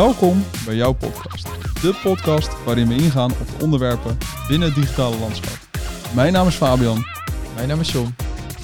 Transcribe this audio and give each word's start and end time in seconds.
Welkom 0.00 0.42
bij 0.64 0.74
jouw 0.74 0.92
podcast. 0.92 1.44
De 1.82 2.00
podcast 2.02 2.64
waarin 2.64 2.88
we 2.88 2.94
ingaan 2.94 3.30
op 3.30 3.46
de 3.46 3.64
onderwerpen 3.64 4.18
binnen 4.48 4.68
het 4.68 4.76
digitale 4.76 5.18
landschap. 5.18 5.58
Mijn 6.14 6.32
naam 6.32 6.46
is 6.46 6.54
Fabian. 6.54 7.04
Mijn 7.54 7.68
naam 7.68 7.80
is 7.80 7.92
John. 7.92 8.14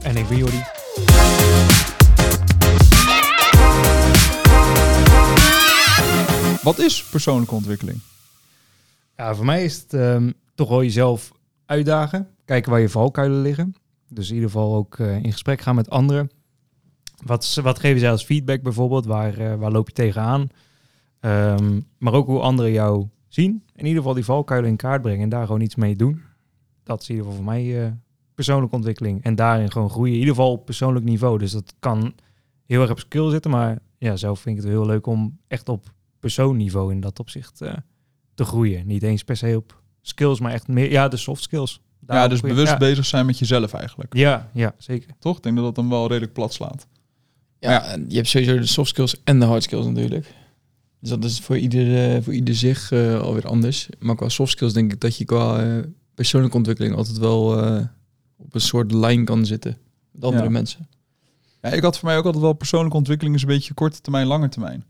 En 0.02 0.16
ik 0.16 0.28
ben 0.28 0.36
Jordi. 0.36 0.62
Wat 6.62 6.78
is 6.78 7.04
persoonlijke 7.04 7.54
ontwikkeling? 7.54 8.00
Ja, 9.16 9.34
voor 9.34 9.44
mij 9.44 9.64
is 9.64 9.76
het 9.76 9.94
ehm, 9.94 10.32
toch 10.54 10.68
wel 10.68 10.82
jezelf 10.82 11.32
uitdagen. 11.66 12.28
Kijken 12.44 12.70
waar 12.70 12.80
je 12.80 12.88
valkuilen 12.88 13.42
liggen. 13.42 13.74
Dus 14.08 14.28
in 14.28 14.34
ieder 14.34 14.50
geval 14.50 14.74
ook 14.74 14.98
eh, 14.98 15.16
in 15.16 15.32
gesprek 15.32 15.60
gaan 15.60 15.74
met 15.74 15.90
anderen. 15.90 16.30
Wat, 17.24 17.60
wat 17.62 17.78
geven 17.78 18.00
zij 18.00 18.10
als 18.10 18.24
feedback 18.24 18.62
bijvoorbeeld? 18.62 19.06
Waar, 19.06 19.38
eh, 19.38 19.54
waar 19.54 19.70
loop 19.70 19.88
je 19.88 19.94
tegenaan? 19.94 20.48
Ehm, 21.26 21.80
maar 21.98 22.12
ook 22.12 22.26
hoe 22.26 22.40
anderen 22.40 22.72
jou 22.72 23.06
zien. 23.28 23.62
In 23.74 23.84
ieder 23.84 23.98
geval 23.98 24.14
die 24.14 24.24
valkuilen 24.24 24.70
in 24.70 24.76
kaart 24.76 25.02
brengen 25.02 25.22
en 25.22 25.28
daar 25.28 25.46
gewoon 25.46 25.60
iets 25.60 25.74
mee 25.74 25.96
doen. 25.96 26.22
Dat 26.82 27.00
is 27.02 27.08
in 27.08 27.14
ieder 27.14 27.30
geval 27.30 27.44
voor 27.44 27.52
mij 27.54 27.84
eh, 27.84 27.90
persoonlijke 28.34 28.74
ontwikkeling. 28.76 29.22
En 29.24 29.34
daarin 29.34 29.70
gewoon 29.72 29.90
groeien. 29.90 30.12
In 30.12 30.18
ieder 30.18 30.34
geval 30.34 30.52
op 30.52 30.64
persoonlijk 30.64 31.04
niveau. 31.04 31.38
Dus 31.38 31.52
dat 31.52 31.74
kan 31.78 32.14
heel 32.66 32.80
erg 32.80 32.90
op 32.90 32.98
skill 32.98 33.30
zitten. 33.30 33.50
Maar 33.50 33.78
ja, 33.98 34.16
zelf 34.16 34.40
vind 34.40 34.56
ik 34.56 34.62
het 34.62 34.72
heel 34.72 34.86
leuk 34.86 35.06
om 35.06 35.38
echt 35.48 35.68
op 35.68 35.92
persoonniveau 36.20 36.92
in 36.92 37.00
dat 37.00 37.18
opzicht 37.18 37.60
eh, 37.60 37.72
te 38.34 38.44
groeien. 38.44 38.86
Niet 38.86 39.02
eens 39.02 39.24
per 39.24 39.36
se 39.36 39.54
op 39.56 39.82
skills, 40.00 40.40
maar 40.40 40.52
echt 40.52 40.68
meer, 40.68 40.90
ja, 40.90 41.08
de 41.08 41.16
soft 41.16 41.42
skills. 41.42 41.80
ja, 42.06 42.28
dus 42.28 42.38
groeien. 42.38 42.54
bewust 42.56 42.72
ja. 42.72 42.78
bezig 42.78 43.04
zijn 43.06 43.26
met 43.26 43.38
jezelf 43.38 43.72
eigenlijk. 43.72 44.14
Ja, 44.16 44.50
ja, 44.52 44.74
zeker. 44.78 45.10
Toch? 45.18 45.36
Ik 45.36 45.42
denk 45.42 45.56
dat 45.56 45.64
dat 45.64 45.74
dan 45.74 45.88
wel 45.88 46.08
redelijk 46.08 46.32
plat 46.32 46.52
slaat. 46.52 46.86
Ja, 47.58 47.70
Ja. 47.70 47.84
en 47.84 48.04
je 48.08 48.16
hebt 48.16 48.28
sowieso 48.28 48.58
de 48.58 48.66
soft 48.66 48.88
skills 48.88 49.22
en 49.24 49.40
de 49.40 49.46
hard 49.46 49.62
skills 49.62 49.86
natuurlijk. 49.86 50.34
Dus 51.00 51.10
dat 51.10 51.24
is 51.24 51.40
voor 51.40 51.58
ieder, 51.58 52.14
eh, 52.16 52.22
voor 52.22 52.34
ieder 52.34 52.54
zich 52.54 52.92
eh, 52.92 53.20
alweer 53.20 53.46
anders. 53.46 53.88
Maar 53.98 54.16
qua 54.16 54.28
soft 54.28 54.50
skills 54.52 54.72
denk 54.72 54.92
ik 54.92 55.00
dat 55.00 55.16
je 55.16 55.24
qua 55.24 55.62
eh, 55.62 55.84
persoonlijke 56.14 56.56
ontwikkeling 56.56 56.94
altijd 56.94 57.18
wel 57.18 57.44
op 58.36 58.54
een 58.54 58.60
soort 58.60 58.92
lijn 58.92 59.24
kan 59.24 59.46
zitten 59.46 59.78
met 60.10 60.24
andere 60.24 60.44
Ja. 60.44 60.50
mensen. 60.50 60.88
Ja, 61.62 61.68
ik 61.70 61.82
had 61.82 61.98
voor 61.98 62.08
mij 62.08 62.16
ook 62.18 62.24
altijd 62.24 62.42
wel 62.42 62.52
persoonlijke 62.52 62.96
ontwikkeling 62.96 63.34
is 63.36 63.42
een 63.42 63.48
beetje 63.48 63.74
korte 63.74 64.00
termijn, 64.00 64.26
lange 64.26 64.48
termijn. 64.48 64.84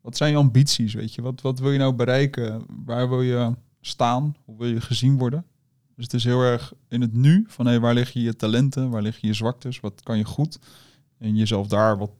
Wat 0.00 0.16
zijn 0.16 0.30
je 0.30 0.36
ambities, 0.36 0.94
weet 0.94 1.14
je? 1.14 1.22
Wat, 1.22 1.40
wat 1.40 1.58
wil 1.58 1.70
je 1.70 1.78
nou 1.78 1.92
bereiken? 1.92 2.62
Waar 2.84 3.08
wil 3.08 3.22
je 3.22 3.52
staan? 3.80 4.36
Hoe 4.44 4.58
wil 4.58 4.68
je 4.68 4.80
gezien 4.80 5.18
worden? 5.18 5.44
Dus 5.96 6.04
het 6.04 6.14
is 6.14 6.24
heel 6.24 6.40
erg 6.40 6.72
in 6.88 7.00
het 7.00 7.12
nu 7.12 7.44
van 7.48 7.66
hey, 7.66 7.80
waar 7.80 7.94
liggen 7.94 8.20
je 8.20 8.36
talenten? 8.36 8.90
Waar 8.90 9.02
liggen 9.02 9.28
je 9.28 9.34
zwaktes? 9.34 9.80
Wat 9.80 10.00
kan 10.02 10.18
je 10.18 10.24
goed? 10.24 10.58
En 11.18 11.36
jezelf 11.36 11.66
daar 11.66 11.98
wat 11.98 12.10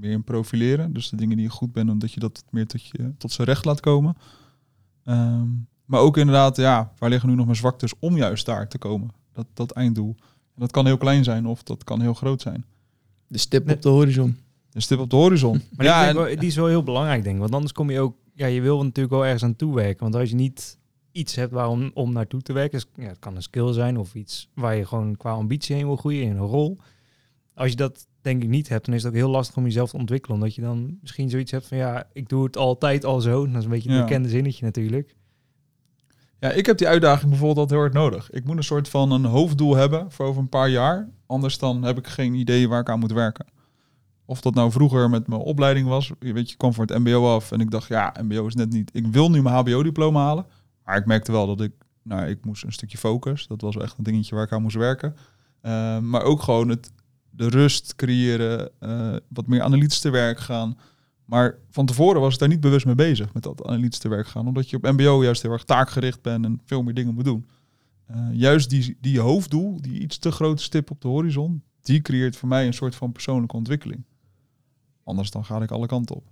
meer 0.00 0.10
in 0.10 0.24
profileren. 0.24 0.92
Dus 0.92 1.08
de 1.08 1.16
dingen 1.16 1.36
die 1.36 1.46
je 1.46 1.52
goed 1.52 1.72
bent, 1.72 1.90
omdat 1.90 2.12
je 2.12 2.20
dat 2.20 2.44
meer 2.50 2.66
tot, 2.66 2.86
je, 2.86 3.12
tot 3.18 3.32
zijn 3.32 3.46
recht 3.46 3.64
laat 3.64 3.80
komen. 3.80 4.16
Ehm, 5.04 5.48
maar 5.84 6.00
ook 6.00 6.16
inderdaad, 6.16 6.56
ja, 6.56 6.92
waar 6.98 7.10
liggen 7.10 7.28
nu 7.28 7.34
nog 7.34 7.44
mijn 7.44 7.56
zwaktes 7.56 7.92
om 7.98 8.16
juist 8.16 8.46
daar 8.46 8.68
te 8.68 8.78
komen? 8.78 9.10
Dat, 9.32 9.46
dat 9.52 9.70
einddoel. 9.70 10.14
En 10.54 10.60
dat 10.60 10.70
kan 10.70 10.86
heel 10.86 10.96
klein 10.96 11.24
zijn 11.24 11.46
of 11.46 11.62
dat 11.62 11.84
kan 11.84 12.00
heel 12.00 12.14
groot 12.14 12.42
zijn. 12.42 12.64
De 13.26 13.38
stip 13.38 13.70
op 13.70 13.82
de 13.82 13.88
horizon. 13.88 14.36
Een 14.72 14.82
stip 14.82 14.98
op 14.98 15.10
de 15.10 15.16
horizon. 15.16 15.62
Maar 15.76 15.86
ja, 15.86 16.08
en- 16.08 16.14
wel- 16.14 16.36
die 16.36 16.48
is 16.48 16.56
wel 16.56 16.66
heel 16.66 16.82
belangrijk, 16.82 17.22
denk 17.22 17.34
ik. 17.34 17.40
Want 17.40 17.54
anders 17.54 17.72
kom 17.72 17.90
je 17.90 18.00
ook... 18.00 18.16
Ja, 18.34 18.46
je 18.46 18.60
wil 18.60 18.82
natuurlijk 18.82 19.14
wel 19.14 19.24
ergens 19.24 19.42
aan 19.42 19.56
toewerken. 19.56 20.02
Want 20.02 20.14
als 20.14 20.28
je 20.28 20.34
niet 20.34 20.78
iets 21.12 21.34
hebt 21.34 21.52
waarom 21.52 21.90
om 21.94 22.12
naartoe 22.12 22.42
te 22.42 22.52
werken... 22.52 22.78
Is, 22.78 22.86
ja, 22.94 23.08
het 23.08 23.18
kan 23.18 23.36
een 23.36 23.42
skill 23.42 23.72
zijn 23.72 23.98
of 23.98 24.14
iets 24.14 24.48
waar 24.54 24.76
je 24.76 24.86
gewoon 24.86 25.16
qua 25.16 25.32
ambitie 25.32 25.76
heen 25.76 25.86
wil 25.86 25.96
groeien 25.96 26.22
in 26.22 26.36
een 26.36 26.46
rol. 26.46 26.78
Als 27.54 27.70
je 27.70 27.76
dat 27.76 28.06
denk 28.24 28.42
ik 28.42 28.48
niet 28.48 28.68
hebt, 28.68 28.84
dan 28.86 28.94
is 28.94 29.02
het 29.02 29.10
ook 29.12 29.18
heel 29.18 29.28
lastig 29.30 29.56
om 29.56 29.64
jezelf 29.64 29.90
te 29.90 29.96
ontwikkelen. 29.96 30.36
Omdat 30.36 30.54
je 30.54 30.60
dan 30.60 30.98
misschien 31.00 31.30
zoiets 31.30 31.50
hebt 31.50 31.66
van... 31.66 31.76
Ja, 31.78 32.06
ik 32.12 32.28
doe 32.28 32.44
het 32.44 32.56
altijd 32.56 33.04
al 33.04 33.20
zo. 33.20 33.46
Dat 33.46 33.56
is 33.56 33.64
een 33.64 33.70
beetje 33.70 33.92
Ja. 33.92 34.00
bekende 34.00 34.28
zinnetje 34.28 34.64
natuurlijk. 34.64 35.14
ja, 36.40 36.50
ik 36.50 36.66
heb 36.66 36.78
die 36.78 36.88
uitdaging 36.88 37.28
bijvoorbeeld 37.30 37.58
altijd 37.58 37.78
heel 37.80 37.88
erg 37.88 37.98
nodig. 37.98 38.30
Ik 38.30 38.44
moet 38.44 38.56
een 38.56 38.64
soort 38.64 38.88
van 38.88 39.10
een 39.10 39.24
hoofddoel 39.24 39.74
hebben 39.76 40.10
voor 40.12 40.26
over 40.26 40.40
een 40.40 40.48
paar 40.48 40.68
jaar. 40.68 41.08
Anders 41.26 41.58
dan 41.58 41.82
heb 41.82 41.98
ik 41.98 42.06
geen 42.06 42.34
idee 42.34 42.68
waar 42.68 42.80
ik 42.80 42.88
aan 42.88 42.98
moet 42.98 43.12
werken. 43.12 43.46
Of 44.24 44.40
dat 44.40 44.54
nou 44.54 44.70
vroeger 44.70 45.10
met 45.10 45.26
mijn 45.26 45.40
opleiding 45.40 45.88
was. 45.88 46.12
Je 46.20 46.32
weet, 46.32 46.50
je 46.50 46.56
kwam 46.56 46.74
voor 46.74 46.84
het 46.86 46.98
mbo 46.98 47.34
af 47.34 47.52
en 47.52 47.60
ik 47.60 47.70
dacht, 47.70 47.88
ja, 47.88 48.14
mbo 48.22 48.46
is 48.46 48.54
net 48.54 48.70
niet... 48.72 48.90
Ik 48.92 49.06
wil 49.06 49.30
nu 49.30 49.42
mijn 49.42 49.54
hbo-diploma 49.54 50.20
halen. 50.24 50.46
Maar 50.84 50.96
ik 50.96 51.06
merkte 51.06 51.32
wel 51.32 51.46
dat 51.46 51.60
ik... 51.60 51.72
Nou, 52.02 52.26
ik 52.26 52.44
moest 52.44 52.64
een 52.64 52.72
stukje 52.72 52.98
focus. 52.98 53.46
Dat 53.46 53.60
was 53.60 53.74
wel 53.74 53.84
echt 53.84 53.98
een 53.98 54.04
dingetje 54.04 54.34
waar 54.34 54.44
ik 54.44 54.52
aan 54.52 54.62
moest 54.62 54.76
werken. 54.76 55.16
Eh, 55.60 55.98
maar 55.98 56.22
ook 56.22 56.42
gewoon 56.42 56.68
het, 56.68 56.92
de 57.36 57.48
rust 57.48 57.94
creëren. 57.96 58.70
eh, 58.78 59.16
wat 59.28 59.46
meer 59.46 59.62
analytisch 59.62 60.00
te 60.00 60.10
werk 60.10 60.40
gaan. 60.40 60.78
Maar 61.24 61.58
van 61.70 61.86
tevoren 61.86 62.20
was 62.20 62.32
ik 62.32 62.38
daar 62.38 62.48
niet 62.48 62.60
bewust 62.60 62.86
mee 62.86 62.94
bezig 62.94 63.34
met 63.34 63.42
dat 63.42 63.66
analytisch 63.66 63.98
te 63.98 64.08
werk 64.08 64.26
gaan. 64.26 64.46
Omdat 64.46 64.70
je 64.70 64.76
op 64.76 64.82
mbo 64.82 65.22
juist 65.22 65.42
heel 65.42 65.52
erg 65.52 65.64
taakgericht 65.64 66.22
bent 66.22 66.44
en 66.44 66.60
veel 66.64 66.82
meer 66.82 66.94
dingen 66.94 67.14
moet 67.14 67.24
doen. 67.24 67.46
Eh, 68.06 68.16
juist 68.32 68.70
die, 68.70 68.96
die 69.00 69.20
hoofddoel, 69.20 69.80
die 69.80 70.00
iets 70.00 70.18
te 70.18 70.30
grote 70.30 70.62
stip 70.62 70.90
op 70.90 71.00
de 71.00 71.08
horizon, 71.08 71.62
die 71.82 72.02
creëert 72.02 72.36
voor 72.36 72.48
mij 72.48 72.66
een 72.66 72.74
soort 72.74 72.94
van 72.94 73.12
persoonlijke 73.12 73.56
ontwikkeling. 73.56 74.04
Anders 75.04 75.30
dan 75.30 75.44
ga 75.44 75.62
ik 75.62 75.70
alle 75.70 75.86
kanten 75.86 76.16
op. 76.16 76.24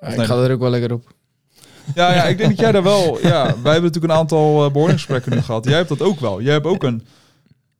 Ja, 0.00 0.08
nee, 0.08 0.18
ik 0.18 0.24
ga 0.24 0.36
er 0.42 0.52
ook 0.52 0.60
wel 0.60 0.70
lekker 0.70 0.92
op. 0.92 1.14
Ja, 1.94 2.14
ja, 2.14 2.24
ik 2.24 2.38
denk 2.38 2.50
dat 2.50 2.58
jij 2.58 2.72
daar 2.72 2.82
wel... 2.82 3.18
Ja, 3.22 3.44
wij 3.44 3.72
hebben 3.72 3.82
natuurlijk 3.82 4.12
een 4.12 4.18
aantal 4.18 4.76
uh, 4.76 4.88
nu 5.26 5.40
gehad. 5.40 5.64
Jij 5.64 5.76
hebt 5.76 5.88
dat 5.88 6.02
ook 6.02 6.20
wel. 6.20 6.42
Jij 6.42 6.52
hebt 6.52 6.66
ook 6.66 6.82
een, 6.82 7.02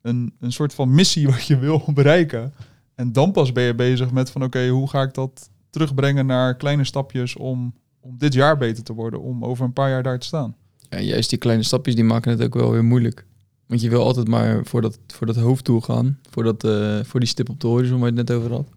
een, 0.01 0.33
een 0.39 0.51
soort 0.51 0.73
van 0.73 0.93
missie 0.95 1.27
wat 1.27 1.45
je 1.45 1.57
wil 1.57 1.83
bereiken. 1.93 2.53
En 2.99 3.11
dan 3.11 3.31
pas 3.31 3.51
ben 3.51 3.63
je 3.63 3.75
bezig 3.75 4.11
met 4.11 4.31
van 4.31 4.43
oké, 4.43 4.67
hoe 4.67 4.89
ga 4.89 5.01
ik 5.01 5.13
dat 5.13 5.49
terugbrengen 5.69 6.25
naar 6.25 6.55
kleine 6.55 6.83
stapjes 6.83 7.35
om, 7.35 7.73
om 7.99 8.17
dit 8.17 8.33
jaar 8.33 8.57
beter 8.57 8.83
te 8.83 8.93
worden, 8.93 9.21
om 9.21 9.45
over 9.45 9.65
een 9.65 9.73
paar 9.73 9.89
jaar 9.89 10.03
daar 10.03 10.19
te 10.19 10.25
staan. 10.25 10.55
Ja, 10.89 10.99
juist 10.99 11.29
die 11.29 11.39
kleine 11.39 11.63
stapjes 11.63 11.95
die 11.95 12.03
maken 12.03 12.31
het 12.31 12.43
ook 12.43 12.53
wel 12.53 12.71
weer 12.71 12.83
moeilijk. 12.83 13.25
Want 13.65 13.81
je 13.81 13.89
wil 13.89 14.03
altijd 14.03 14.27
maar 14.27 14.65
voor 14.65 14.81
dat, 14.81 14.99
voor 15.07 15.27
dat 15.27 15.35
hoofddoel 15.35 15.81
gaan. 15.81 16.19
Voor, 16.29 16.43
dat, 16.43 16.63
eh, 16.63 16.99
voor 17.03 17.19
die 17.19 17.29
stip 17.29 17.49
op 17.49 17.59
de 17.59 17.67
horizon 17.67 17.99
waar 17.99 18.11
je 18.11 18.17
het 18.17 18.27
net 18.27 18.37
over 18.37 18.51
had. 18.51 18.69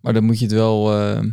Maar 0.00 0.12
dan 0.12 0.24
moet 0.24 0.38
je 0.38 0.44
het 0.44 0.54
wel 0.54 0.98
eh, 0.98 1.24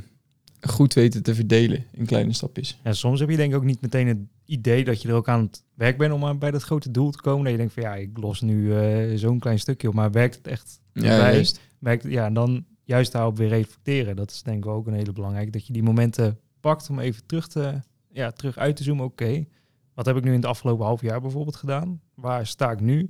goed 0.62 0.94
weten 0.94 1.24
te 1.24 1.36
verdelen 1.36 1.86
in 1.92 2.06
kleine 2.06 2.34
stapjes. 2.34 2.80
Ja, 2.84 2.94
soms 2.94 3.20
heb 3.20 3.30
je 3.30 3.36
denk 3.36 3.52
ik 3.52 3.58
ook 3.58 3.64
niet 3.64 3.82
meteen 3.82 4.08
het 4.08 4.20
idee 4.52 4.84
dat 4.84 5.02
je 5.02 5.08
er 5.08 5.14
ook 5.16 5.28
aan 5.28 5.42
het 5.42 5.64
werk 5.74 5.98
bent 5.98 6.14
om 6.14 6.26
aan- 6.26 6.38
bij 6.40 6.52
dat 6.52 6.64
grote 6.64 6.92
doel 6.92 7.12
te 7.12 7.22
komen. 7.22 7.44
Dat 7.44 7.52
je 7.52 7.58
denkt 7.58 7.74
van 7.74 7.84
ja, 7.84 7.96
ik 7.96 8.18
los 8.18 8.42
nu 8.42 8.76
eh, 8.78 9.18
zo'n 9.18 9.40
klein 9.40 9.60
stukje 9.60 9.88
op, 9.88 9.94
maar 9.94 10.12
werkt 10.12 10.36
het 10.36 10.48
echt 10.48 10.82
Ja, 10.94 11.02
bij? 11.02 11.34
juist. 11.34 11.60
werkt, 11.80 12.04
ja, 12.04 12.26
en 12.26 12.34
dan 12.34 12.66
juist 12.84 13.12
daarop 13.12 13.38
weer 13.38 13.48
reflecteren. 13.48 14.16
Dat 14.16 14.32
is 14.32 14.44
denk 14.44 14.64
ik 14.66 14.70
ook 14.72 14.88
een 14.88 14.94
hele 14.94 15.12
belangrijke. 15.14 15.52
Dat 15.52 15.68
je 15.68 15.74
die 15.74 15.84
momenten 15.84 16.40
pakt 16.60 16.90
om 16.90 17.00
even 17.00 17.26
terug, 17.26 17.48
te, 17.48 17.82
ja, 18.12 18.32
terug 18.32 18.58
uit 18.58 18.76
te 18.76 18.84
zoomen. 18.84 19.06
Oké, 19.06 19.46
wat 19.94 20.06
heb 20.06 20.16
ik 20.18 20.24
nu 20.24 20.30
in 20.30 20.36
het 20.36 20.46
afgelopen 20.46 20.86
half 20.86 21.02
jaar 21.02 21.22
bijvoorbeeld 21.22 21.56
gedaan? 21.56 22.02
Waar 22.16 22.48
sta 22.48 22.72
ik 22.72 22.80
nu? 22.80 23.10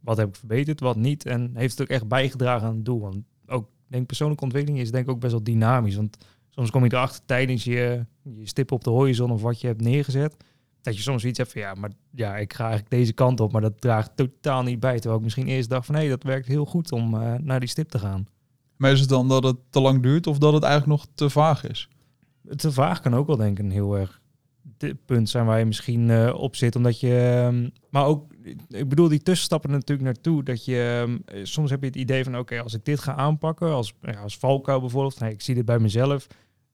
Wat 0.00 0.16
heb 0.16 0.28
ik 0.28 0.36
verbeterd, 0.36 0.80
wat 0.80 0.96
niet? 0.96 1.26
En 1.26 1.50
heeft 1.54 1.72
het 1.78 1.82
ook 1.82 1.94
echt 1.96 2.08
bijgedragen 2.08 2.66
aan 2.68 2.74
het 2.74 2.84
doel? 2.84 3.00
Want 3.00 3.16
ook, 3.46 3.68
denk 3.86 4.06
persoonlijke 4.06 4.44
ontwikkeling 4.44 4.80
is 4.82 4.90
denk 4.90 5.04
ik 5.04 5.10
ook 5.10 5.20
best 5.20 5.32
wel 5.32 5.42
dynamisch. 5.42 5.96
Want 5.96 6.16
soms 6.48 6.70
kom 6.70 6.84
je 6.84 6.92
erachter 6.92 7.24
tijdens 7.24 7.64
je, 7.64 8.06
je 8.22 8.46
stip 8.46 8.72
op 8.72 8.84
de 8.84 8.90
horizon 8.90 9.30
of 9.30 9.42
wat 9.42 9.60
je 9.60 9.66
hebt 9.66 9.80
neergezet. 9.80 10.36
Dat 10.82 10.96
je 10.96 11.02
soms 11.02 11.24
iets 11.24 11.38
hebt 11.38 11.52
van 11.52 11.60
ja, 11.60 11.74
maar 11.74 11.90
ja, 12.10 12.36
ik 12.36 12.52
ga 12.52 12.62
eigenlijk 12.64 12.90
deze 12.90 13.12
kant 13.12 13.40
op, 13.40 13.52
maar 13.52 13.60
dat 13.60 13.80
draagt 13.80 14.10
totaal 14.14 14.62
niet 14.62 14.80
bij. 14.80 14.94
Terwijl 14.94 15.16
ik 15.16 15.22
misschien 15.22 15.46
eerst 15.46 15.68
dacht 15.68 15.86
van 15.86 15.94
hé, 15.94 16.08
dat 16.08 16.22
werkt 16.22 16.46
heel 16.46 16.64
goed 16.64 16.92
om 16.92 17.14
eh, 17.14 17.34
naar 17.40 17.60
die 17.60 17.68
stip 17.68 17.88
te 17.88 17.98
gaan. 17.98 18.26
Maar 18.76 18.92
is 18.92 19.00
het 19.00 19.08
dan 19.08 19.28
dat 19.28 19.44
het 19.44 19.56
te 19.70 19.80
lang 19.80 20.02
duurt 20.02 20.26
of 20.26 20.38
dat 20.38 20.52
het 20.52 20.62
eigenlijk 20.62 21.00
nog 21.00 21.06
te 21.14 21.30
vaag 21.30 21.64
is? 21.68 21.88
te 22.56 22.72
vaag 22.72 23.00
kan 23.00 23.14
ook 23.14 23.26
wel 23.26 23.36
denk 23.36 23.58
ik 23.58 23.64
een 23.64 23.70
heel 23.70 23.96
erg 23.96 24.20
di- 24.78 24.94
punt 24.94 25.28
zijn 25.30 25.46
waar 25.46 25.58
je 25.58 25.64
misschien 25.64 26.10
eh, 26.10 26.34
op 26.36 26.56
zit. 26.56 26.76
Omdat 26.76 27.00
je, 27.00 27.42
ehm, 27.46 27.68
maar 27.90 28.04
ook, 28.06 28.32
ik 28.68 28.88
bedoel 28.88 29.08
die 29.08 29.22
tussenstappen 29.22 29.70
natuurlijk 29.70 30.02
naartoe. 30.02 30.42
Dat 30.42 30.64
je, 30.64 31.02
ehm, 31.06 31.36
eh, 31.38 31.44
soms 31.44 31.70
heb 31.70 31.80
je 31.80 31.86
het 31.86 31.96
idee 31.96 32.24
van 32.24 32.38
oké, 32.38 32.60
als 32.60 32.74
ik 32.74 32.84
dit 32.84 33.00
ga 33.00 33.14
aanpakken, 33.14 33.68
als, 33.72 33.94
ja, 34.00 34.20
als 34.20 34.38
valkuil 34.38 34.80
bijvoorbeeld, 34.80 35.20
nee, 35.20 35.32
ik 35.32 35.40
zie 35.42 35.54
dit 35.54 35.64
bij 35.64 35.78
mezelf, 35.78 36.26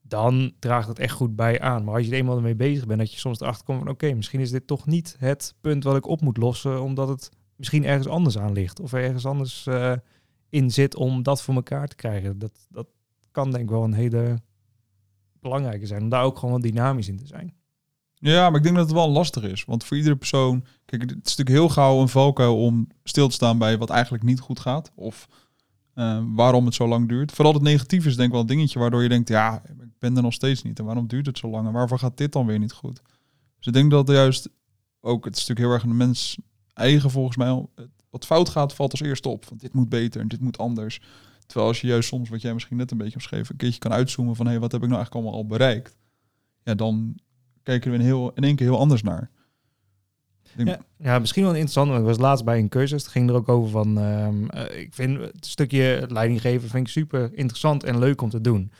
dan 0.09 0.53
draagt 0.59 0.87
het 0.87 0.99
echt 0.99 1.13
goed 1.13 1.35
bij 1.35 1.61
aan. 1.61 1.83
Maar 1.83 1.95
als 1.95 2.05
je 2.05 2.11
er 2.11 2.17
eenmaal 2.17 2.35
ermee 2.35 2.55
bezig 2.55 2.85
bent, 2.85 2.99
dat 2.99 3.13
je 3.13 3.19
soms 3.19 3.39
erachter 3.39 3.65
komt 3.65 3.79
van 3.79 3.89
oké, 3.89 4.13
misschien 4.13 4.39
is 4.39 4.51
dit 4.51 4.67
toch 4.67 4.85
niet 4.85 5.15
het 5.19 5.55
punt 5.61 5.83
wat 5.83 5.95
ik 5.95 6.07
op 6.07 6.21
moet 6.21 6.37
lossen, 6.37 6.81
omdat 6.81 7.07
het 7.07 7.29
misschien 7.55 7.85
ergens 7.85 8.07
anders 8.07 8.37
aan 8.37 8.51
ligt. 8.51 8.79
Of 8.79 8.93
er 8.93 9.03
ergens 9.03 9.25
anders 9.25 9.67
eh, 9.67 9.93
in 10.49 10.71
zit 10.71 10.95
om 10.95 11.23
dat 11.23 11.41
voor 11.41 11.55
elkaar 11.55 11.87
te 11.87 11.95
krijgen. 11.95 12.39
Dat, 12.39 12.67
dat 12.69 12.87
kan 13.31 13.51
denk 13.51 13.63
ik 13.63 13.69
wel 13.69 13.83
een 13.83 13.93
hele 13.93 14.39
belangrijke 15.39 15.85
zijn. 15.85 16.01
Om 16.01 16.09
daar 16.09 16.23
ook 16.23 16.37
gewoon 16.37 16.53
wat 16.53 16.63
dynamisch 16.63 17.07
in 17.07 17.17
te 17.17 17.27
zijn. 17.27 17.53
Ja, 18.13 18.49
maar 18.49 18.57
ik 18.57 18.63
denk 18.63 18.75
dat 18.75 18.85
het 18.85 18.95
wel 18.95 19.09
lastig 19.09 19.43
is. 19.43 19.65
Want 19.65 19.83
voor 19.83 19.97
iedere 19.97 20.15
persoon... 20.15 20.65
Kijk, 20.85 21.01
het 21.01 21.11
is 21.11 21.17
natuurlijk 21.17 21.49
heel 21.49 21.69
gauw 21.69 22.01
een 22.01 22.09
valkuil 22.09 22.63
om 22.63 22.87
stil 23.03 23.27
te 23.27 23.33
staan 23.33 23.57
bij 23.57 23.77
wat 23.77 23.89
eigenlijk 23.89 24.23
niet 24.23 24.39
goed 24.39 24.59
gaat. 24.59 24.91
Of 24.95 25.27
eh, 25.99 26.23
waarom 26.35 26.65
het 26.65 26.73
zo 26.73 26.87
lang 26.87 27.07
duurt. 27.07 27.31
Vooral 27.31 27.53
het 27.53 27.61
negatief 27.61 28.05
is 28.05 28.15
denk 28.15 28.27
ik 28.27 28.31
wel 28.31 28.41
een 28.41 28.47
dingetje 28.47 28.79
waardoor 28.79 29.03
je 29.03 29.09
denkt... 29.09 29.29
Ja, 29.29 29.61
ik 29.65 29.99
ben 29.99 30.15
er 30.15 30.21
nog 30.21 30.33
steeds 30.33 30.61
niet. 30.61 30.79
En 30.79 30.85
waarom 30.85 31.07
duurt 31.07 31.25
het 31.25 31.37
zo 31.37 31.49
lang? 31.49 31.67
En 31.67 31.73
waarvoor 31.73 31.99
gaat 31.99 32.17
dit 32.17 32.31
dan 32.31 32.45
weer 32.45 32.59
niet 32.59 32.71
goed? 32.71 33.01
Dus 33.57 33.67
ik 33.67 33.73
denk 33.73 33.91
dat 33.91 34.07
juist 34.07 34.49
ook... 35.01 35.25
Het 35.25 35.35
is 35.35 35.39
natuurlijk 35.39 35.67
heel 35.67 35.75
erg 35.75 35.97
de 35.97 36.05
mens 36.05 36.37
eigen 36.73 37.11
volgens 37.11 37.37
mij. 37.37 37.65
Wat 38.09 38.25
fout 38.25 38.49
gaat, 38.49 38.73
valt 38.73 38.91
als 38.91 39.01
eerste 39.01 39.29
op. 39.29 39.45
Want 39.45 39.61
dit 39.61 39.73
moet 39.73 39.89
beter 39.89 40.21
en 40.21 40.27
dit 40.27 40.39
moet 40.39 40.57
anders. 40.57 41.01
Terwijl 41.45 41.67
als 41.67 41.81
je 41.81 41.87
juist 41.87 42.07
soms, 42.07 42.29
wat 42.29 42.41
jij 42.41 42.53
misschien 42.53 42.77
net 42.77 42.91
een 42.91 42.97
beetje 42.97 43.15
omschreef... 43.15 43.49
een 43.49 43.55
keertje 43.55 43.79
kan 43.79 43.91
uitzoomen 43.91 44.35
van... 44.35 44.45
hé, 44.45 44.51
hey, 44.51 44.61
wat 44.61 44.71
heb 44.71 44.81
ik 44.81 44.87
nou 44.87 44.99
eigenlijk 44.99 45.25
allemaal 45.25 45.43
al 45.43 45.47
bereikt? 45.47 45.97
ja, 46.63 46.75
dan 46.75 47.19
kijken 47.63 47.91
we 47.91 47.97
in, 47.97 48.03
heel, 48.03 48.31
in 48.33 48.43
één 48.43 48.55
keer 48.55 48.67
heel 48.67 48.79
anders 48.79 49.01
naar. 49.01 49.29
Ja, 50.67 50.79
ja, 50.97 51.19
misschien 51.19 51.43
wel 51.43 51.51
interessant. 51.51 51.87
want 51.87 51.99
Ik 51.99 52.05
was 52.05 52.17
laatst 52.17 52.45
bij 52.45 52.59
een 52.59 52.69
cursus. 52.69 53.01
Het 53.01 53.11
ging 53.11 53.29
er 53.29 53.35
ook 53.35 53.49
over 53.49 53.69
van... 53.69 53.97
ehm, 53.97 54.47
eh, 54.47 54.81
ik 54.81 54.93
vind 54.93 55.19
het 55.19 55.45
stukje 55.45 56.05
leidinggeven 56.07 56.69
vind 56.69 56.87
ik 56.87 56.93
super 56.93 57.33
interessant 57.33 57.83
en 57.83 57.99
leuk 57.99 58.21
om 58.21 58.29
te 58.29 58.41
doen. 58.41 58.71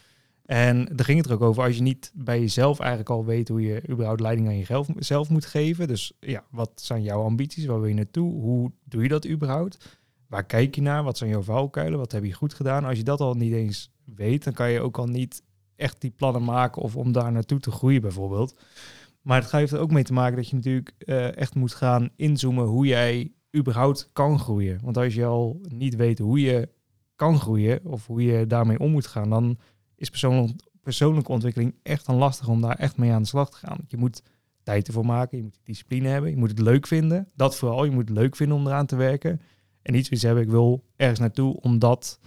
En 0.46 0.86
daar 0.86 1.06
ging 1.06 1.18
het 1.18 1.28
er 1.28 1.34
ook 1.34 1.42
over. 1.42 1.64
Als 1.64 1.76
je 1.76 1.82
niet 1.82 2.12
bij 2.14 2.40
jezelf 2.40 2.80
eigenlijk 2.80 3.10
al 3.10 3.26
weet 3.26 3.48
hoe 3.48 3.62
je 3.62 3.90
überhaupt 3.90 4.20
leiding 4.20 4.48
aan 4.48 4.58
jezelf 4.58 4.88
zelf 4.98 5.30
moet 5.30 5.46
geven. 5.46 5.88
Dus 5.88 6.14
ja, 6.20 6.44
wat 6.52 6.72
zijn 6.76 7.04
jouw 7.04 7.24
ambities? 7.24 7.66
Waar 7.66 7.80
wil 7.80 7.90
je 7.90 7.96
naartoe? 7.96 8.42
Hoe 8.42 8.72
doe 8.84 9.04
je 9.04 9.10
dat 9.10 9.28
überhaupt? 9.28 9.98
Waar 10.28 10.46
kijk 10.46 10.76
je 10.76 10.82
naar? 10.82 11.04
Wat 11.04 11.18
zijn 11.18 11.30
jouw 11.30 11.42
valkuilen? 11.42 12.00
Wat 12.00 12.12
heb 12.12 12.24
je 12.24 12.34
goed 12.34 12.54
gedaan? 12.54 12.86
Als 12.86 12.98
je 12.98 13.04
dat 13.04 13.22
al 13.22 13.34
niet 13.34 13.54
eens 13.54 13.92
weet, 14.04 14.44
dan 14.44 14.54
kan 14.54 14.72
je 14.72 14.82
ook 14.82 14.98
al 14.98 15.08
niet 15.08 15.42
echt 15.76 16.02
die 16.02 16.12
plannen 16.12 16.44
maken 16.44 16.82
of 16.82 16.96
om 16.96 17.12
daar 17.12 17.32
naartoe 17.32 17.60
te 17.60 17.72
groeien 17.72 18.02
bijvoorbeeld. 18.02 18.56
Maar 19.30 19.42
het 19.42 19.52
heeft 19.52 19.72
er 19.72 19.80
ook 19.80 19.92
mee 19.92 20.04
te 20.04 20.14
maken 20.14 20.36
dat 20.36 20.50
je 20.50 20.56
natuurlijk 20.56 20.94
eh, 20.98 21.38
echt 21.38 21.56
moet 21.56 21.74
gaan 21.74 22.10
inzoomen 22.16 22.66
hoe 22.66 22.86
jij 22.86 23.32
überhaupt 23.58 24.10
kan 24.14 24.40
groeien. 24.40 24.80
Want 24.84 24.98
als 24.98 25.14
je 25.14 25.26
al 25.26 25.60
niet 25.68 25.96
weet 25.96 26.20
hoe 26.20 26.42
je 26.42 26.70
kan 27.16 27.40
groeien 27.40 27.86
of 27.86 28.08
hoe 28.08 28.24
je 28.24 28.48
daarmee 28.48 28.80
om 28.80 28.92
moet 28.92 29.08
gaan, 29.08 29.30
dan 29.30 29.58
is 29.96 30.10
persoonlijk, 30.10 30.60
persoonlijke 30.82 31.32
ontwikkeling 31.32 31.76
echt 31.84 32.06
dan 32.06 32.16
lastig 32.16 32.48
om 32.48 32.62
daar 32.62 32.76
echt 32.76 32.98
mee 32.98 33.12
aan 33.12 33.22
de 33.22 33.28
slag 33.28 33.50
te 33.50 33.58
gaan. 33.58 33.78
Je 33.88 33.98
moet 33.98 34.24
tijd 34.64 34.88
ervoor 34.88 35.06
maken, 35.06 35.38
je 35.38 35.44
moet 35.44 35.60
discipline 35.64 36.08
hebben, 36.08 36.30
je 36.30 36.38
moet 36.38 36.50
het 36.50 36.60
leuk 36.60 36.88
vinden. 36.88 37.28
Dat 37.36 37.56
vooral, 37.56 37.86
je 37.86 37.92
moet 37.92 38.10
het 38.10 38.18
leuk 38.18 38.36
vinden 38.36 38.58
om 38.58 38.68
eraan 38.68 38.86
te 38.86 38.96
werken. 38.96 39.42
En 39.82 39.94
niet 39.94 40.06
zoiets 40.06 40.26
hebben, 40.26 40.44
ik 40.44 40.50
wil 40.50 40.84
ergens 40.96 41.20
naartoe 41.20 41.62
omdat, 41.62 42.20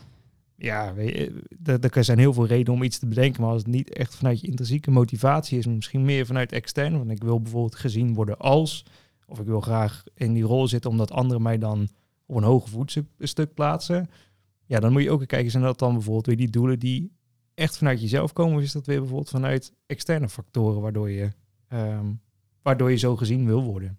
ja, 0.62 0.92
je, 0.96 1.42
er, 1.64 2.04
zijn 2.04 2.18
heel 2.18 2.32
veel 2.32 2.46
redenen 2.46 2.72
om 2.72 2.82
iets 2.82 2.98
te 2.98 3.06
bedenken, 3.06 3.42
maar 3.42 3.50
als 3.50 3.62
het 3.62 3.70
niet 3.70 3.92
echt 3.92 4.14
vanuit 4.14 4.40
je 4.40 4.46
intrinsieke 4.46 4.90
motivatie 4.90 5.58
is, 5.58 5.66
maar 5.66 5.74
misschien 5.74 6.04
meer 6.04 6.26
vanuit 6.26 6.52
extern, 6.52 6.98
want 6.98 7.10
ik 7.10 7.22
wil 7.22 7.40
bijvoorbeeld 7.40 7.74
gezien 7.74 8.14
worden 8.14 8.38
als, 8.38 8.84
of 9.26 9.40
ik 9.40 9.46
wil 9.46 9.60
graag 9.60 10.02
in 10.14 10.32
die 10.32 10.42
rol 10.42 10.68
zitten 10.68 10.90
omdat 10.90 11.10
anderen 11.10 11.42
mij 11.42 11.58
dan 11.58 11.88
op 12.26 12.36
een 12.36 12.42
hoger 12.42 12.68
voetstuk 12.70 13.54
plaatsen, 13.54 14.10
ja, 14.66 14.80
dan 14.80 14.92
moet 14.92 15.02
je 15.02 15.10
ook 15.10 15.26
kijken, 15.26 15.50
zijn 15.50 15.62
dat 15.62 15.78
dan 15.78 15.92
bijvoorbeeld 15.92 16.26
weer 16.26 16.36
die 16.36 16.50
doelen 16.50 16.78
die 16.78 17.12
echt 17.54 17.78
vanuit 17.78 18.00
jezelf 18.00 18.32
komen, 18.32 18.56
of 18.56 18.62
is 18.62 18.72
dat 18.72 18.86
weer 18.86 18.98
bijvoorbeeld 18.98 19.30
vanuit 19.30 19.72
externe 19.86 20.28
factoren 20.28 20.80
waardoor 20.80 21.10
je, 21.10 21.32
ehm, 21.68 22.12
waardoor 22.62 22.90
je 22.90 22.96
zo 22.96 23.16
gezien 23.16 23.46
wil 23.46 23.62
worden? 23.62 23.98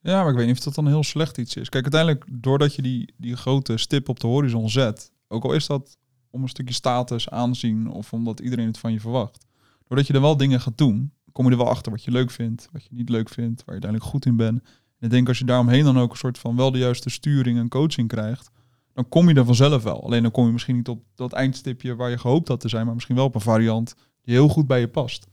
Ja, 0.00 0.22
maar 0.22 0.30
ik 0.30 0.36
weet 0.36 0.46
niet 0.46 0.56
of 0.56 0.64
dat 0.64 0.74
dan 0.74 0.86
heel 0.86 1.02
slecht 1.02 1.38
iets 1.38 1.56
is. 1.56 1.68
Kijk, 1.68 1.82
uiteindelijk, 1.82 2.24
doordat 2.42 2.74
je 2.74 2.82
die, 2.82 3.14
die 3.16 3.36
grote 3.36 3.76
stip 3.76 4.08
op 4.08 4.20
de 4.20 4.26
horizon 4.26 4.70
zet, 4.70 5.12
ook 5.28 5.44
al 5.44 5.52
is 5.52 5.66
dat 5.66 5.98
om 6.30 6.42
een 6.42 6.48
stukje 6.48 6.74
status, 6.74 7.30
aanzien 7.30 7.90
of 7.90 8.12
omdat 8.12 8.40
iedereen 8.40 8.66
het 8.66 8.78
van 8.78 8.92
je 8.92 9.00
verwacht, 9.00 9.46
doordat 9.86 10.06
je 10.06 10.12
er 10.12 10.20
wel 10.20 10.36
dingen 10.36 10.60
gaat 10.60 10.78
doen, 10.78 11.12
kom 11.32 11.44
je 11.44 11.50
er 11.50 11.56
wel 11.56 11.68
achter 11.68 11.92
wat 11.92 12.04
je 12.04 12.10
leuk 12.10 12.30
vindt, 12.30 12.68
wat 12.72 12.84
je 12.84 12.94
niet 12.94 13.08
leuk 13.08 13.28
vindt, 13.28 13.64
waar 13.64 13.74
je 13.74 13.80
uiteindelijk 13.82 14.10
goed 14.10 14.26
in 14.26 14.36
bent. 14.36 14.60
En 14.62 15.06
ik 15.06 15.10
denk 15.10 15.28
als 15.28 15.38
je 15.38 15.44
daaromheen 15.44 15.84
dan 15.84 15.98
ook 15.98 16.10
een 16.10 16.16
soort 16.16 16.38
van 16.38 16.56
wel 16.56 16.70
de 16.70 16.78
juiste 16.78 17.10
sturing 17.10 17.58
en 17.58 17.68
coaching 17.68 18.08
krijgt, 18.08 18.50
dan 18.92 19.08
kom 19.08 19.28
je 19.28 19.34
er 19.34 19.44
vanzelf 19.44 19.82
wel. 19.82 20.04
Alleen 20.04 20.22
dan 20.22 20.30
kom 20.30 20.46
je 20.46 20.52
misschien 20.52 20.76
niet 20.76 20.88
op 20.88 21.02
dat 21.14 21.32
eindstipje 21.32 21.96
waar 21.96 22.10
je 22.10 22.18
gehoopt 22.18 22.48
had 22.48 22.60
te 22.60 22.68
zijn, 22.68 22.84
maar 22.84 22.94
misschien 22.94 23.16
wel 23.16 23.24
op 23.24 23.34
een 23.34 23.40
variant 23.40 23.94
die 24.22 24.34
heel 24.34 24.48
goed 24.48 24.66
bij 24.66 24.80
je 24.80 24.88
past. 24.88 25.26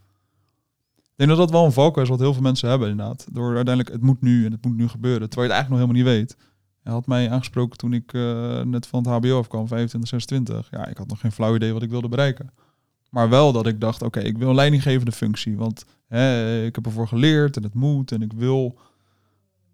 Ik 0.95 1.25
denk 1.25 1.29
dat 1.29 1.39
dat 1.39 1.51
wel 1.51 1.65
een 1.65 1.71
valkuil 1.71 2.05
is 2.05 2.11
wat 2.11 2.19
heel 2.19 2.33
veel 2.33 2.41
mensen 2.41 2.69
hebben 2.69 2.89
inderdaad. 2.89 3.27
Door 3.31 3.55
uiteindelijk, 3.55 3.95
het 3.95 4.01
moet 4.01 4.21
nu 4.21 4.45
en 4.45 4.51
het 4.51 4.65
moet 4.65 4.75
nu 4.75 4.87
gebeuren. 4.87 5.29
Terwijl 5.29 5.51
je 5.51 5.53
het 5.53 5.63
eigenlijk 5.63 5.69
nog 5.69 5.79
helemaal 5.79 6.15
niet 6.15 6.35
weet. 6.37 6.37
Hij 6.85 6.93
had 6.93 7.07
mij 7.07 7.31
aangesproken 7.31 7.77
toen 7.77 7.93
ik 7.93 8.13
eh, 8.13 8.61
net 8.61 8.87
van 8.87 8.99
het 9.07 9.25
hbo 9.25 9.37
afkwam, 9.37 9.67
25, 9.67 10.09
26. 10.09 10.67
Ja, 10.71 10.87
ik 10.87 10.97
had 10.97 11.07
nog 11.07 11.19
geen 11.19 11.31
flauw 11.31 11.55
idee 11.55 11.73
wat 11.73 11.83
ik 11.83 11.89
wilde 11.89 12.09
bereiken. 12.09 12.49
Maar 13.09 13.29
wel 13.29 13.51
dat 13.51 13.67
ik 13.67 13.81
dacht, 13.81 14.01
oké, 14.01 14.19
ik 14.19 14.37
wil 14.37 14.49
een 14.49 14.55
leidinggevende 14.55 15.11
functie. 15.11 15.57
Want 15.57 15.85
hè, 16.07 16.63
ik 16.65 16.75
heb 16.75 16.85
ervoor 16.85 17.07
geleerd 17.07 17.57
en 17.57 17.63
het 17.63 17.73
moet. 17.73 18.11
En 18.11 18.21
ik 18.21 18.33
wil, 18.33 18.77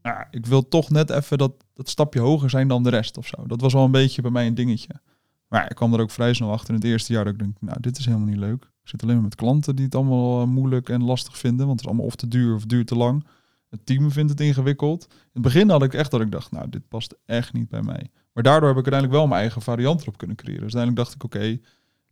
ja, 0.01 0.27
ik 0.29 0.45
wil 0.45 0.67
toch 0.67 0.89
net 0.89 1.09
even 1.09 1.37
dat, 1.37 1.53
dat 1.73 1.89
stapje 1.89 2.19
hoger 2.19 2.49
zijn 2.49 2.67
dan 2.67 2.83
de 2.83 2.89
rest 2.89 3.17
of 3.17 3.27
zo. 3.27 3.47
Dat 3.47 3.61
was 3.61 3.73
wel 3.73 3.83
een 3.83 3.91
beetje 3.91 4.21
bij 4.21 4.31
mij 4.31 4.47
een 4.47 4.55
dingetje. 4.55 5.01
Maar 5.47 5.69
ik 5.69 5.75
kwam 5.75 5.93
er 5.93 5.99
ook 5.99 6.11
vrij 6.11 6.33
snel 6.33 6.51
achter 6.51 6.69
in 6.69 6.75
het 6.75 6.83
eerste 6.83 7.13
jaar 7.13 7.23
dat 7.23 7.33
ik 7.33 7.39
denk, 7.39 7.55
nou, 7.59 7.77
dit 7.79 7.97
is 7.97 8.05
helemaal 8.05 8.27
niet 8.27 8.37
leuk. 8.37 8.63
Ik 8.63 8.89
zit 8.89 9.03
alleen 9.03 9.15
maar 9.15 9.23
met 9.23 9.35
klanten 9.35 9.75
die 9.75 9.85
het 9.85 9.95
allemaal 9.95 10.41
eh, 10.41 10.47
moeilijk 10.47 10.89
en 10.89 11.03
lastig 11.03 11.37
vinden, 11.37 11.65
want 11.65 11.71
het 11.71 11.79
is 11.79 11.87
allemaal 11.87 12.05
of 12.05 12.15
te 12.15 12.27
duur 12.27 12.55
of 12.55 12.65
duurt 12.65 12.87
te 12.87 12.95
lang. 12.95 13.25
Het 13.71 13.85
team 13.85 14.11
vindt 14.11 14.31
het 14.31 14.39
ingewikkeld. 14.39 15.07
In 15.09 15.17
het 15.33 15.41
begin 15.41 15.69
had 15.69 15.83
ik 15.83 15.93
echt 15.93 16.11
dat 16.11 16.21
ik 16.21 16.31
dacht, 16.31 16.51
nou, 16.51 16.69
dit 16.69 16.87
past 16.87 17.15
echt 17.25 17.53
niet 17.53 17.69
bij 17.69 17.81
mij. 17.81 18.09
Maar 18.33 18.43
daardoor 18.43 18.69
heb 18.69 18.77
ik 18.77 18.83
uiteindelijk 18.83 19.13
wel 19.13 19.27
mijn 19.27 19.41
eigen 19.41 19.61
variant 19.61 20.01
erop 20.01 20.17
kunnen 20.17 20.35
creëren. 20.35 20.63
Dus 20.63 20.75
uiteindelijk 20.75 21.03
dacht 21.03 21.15
ik, 21.15 21.23
oké, 21.23 21.59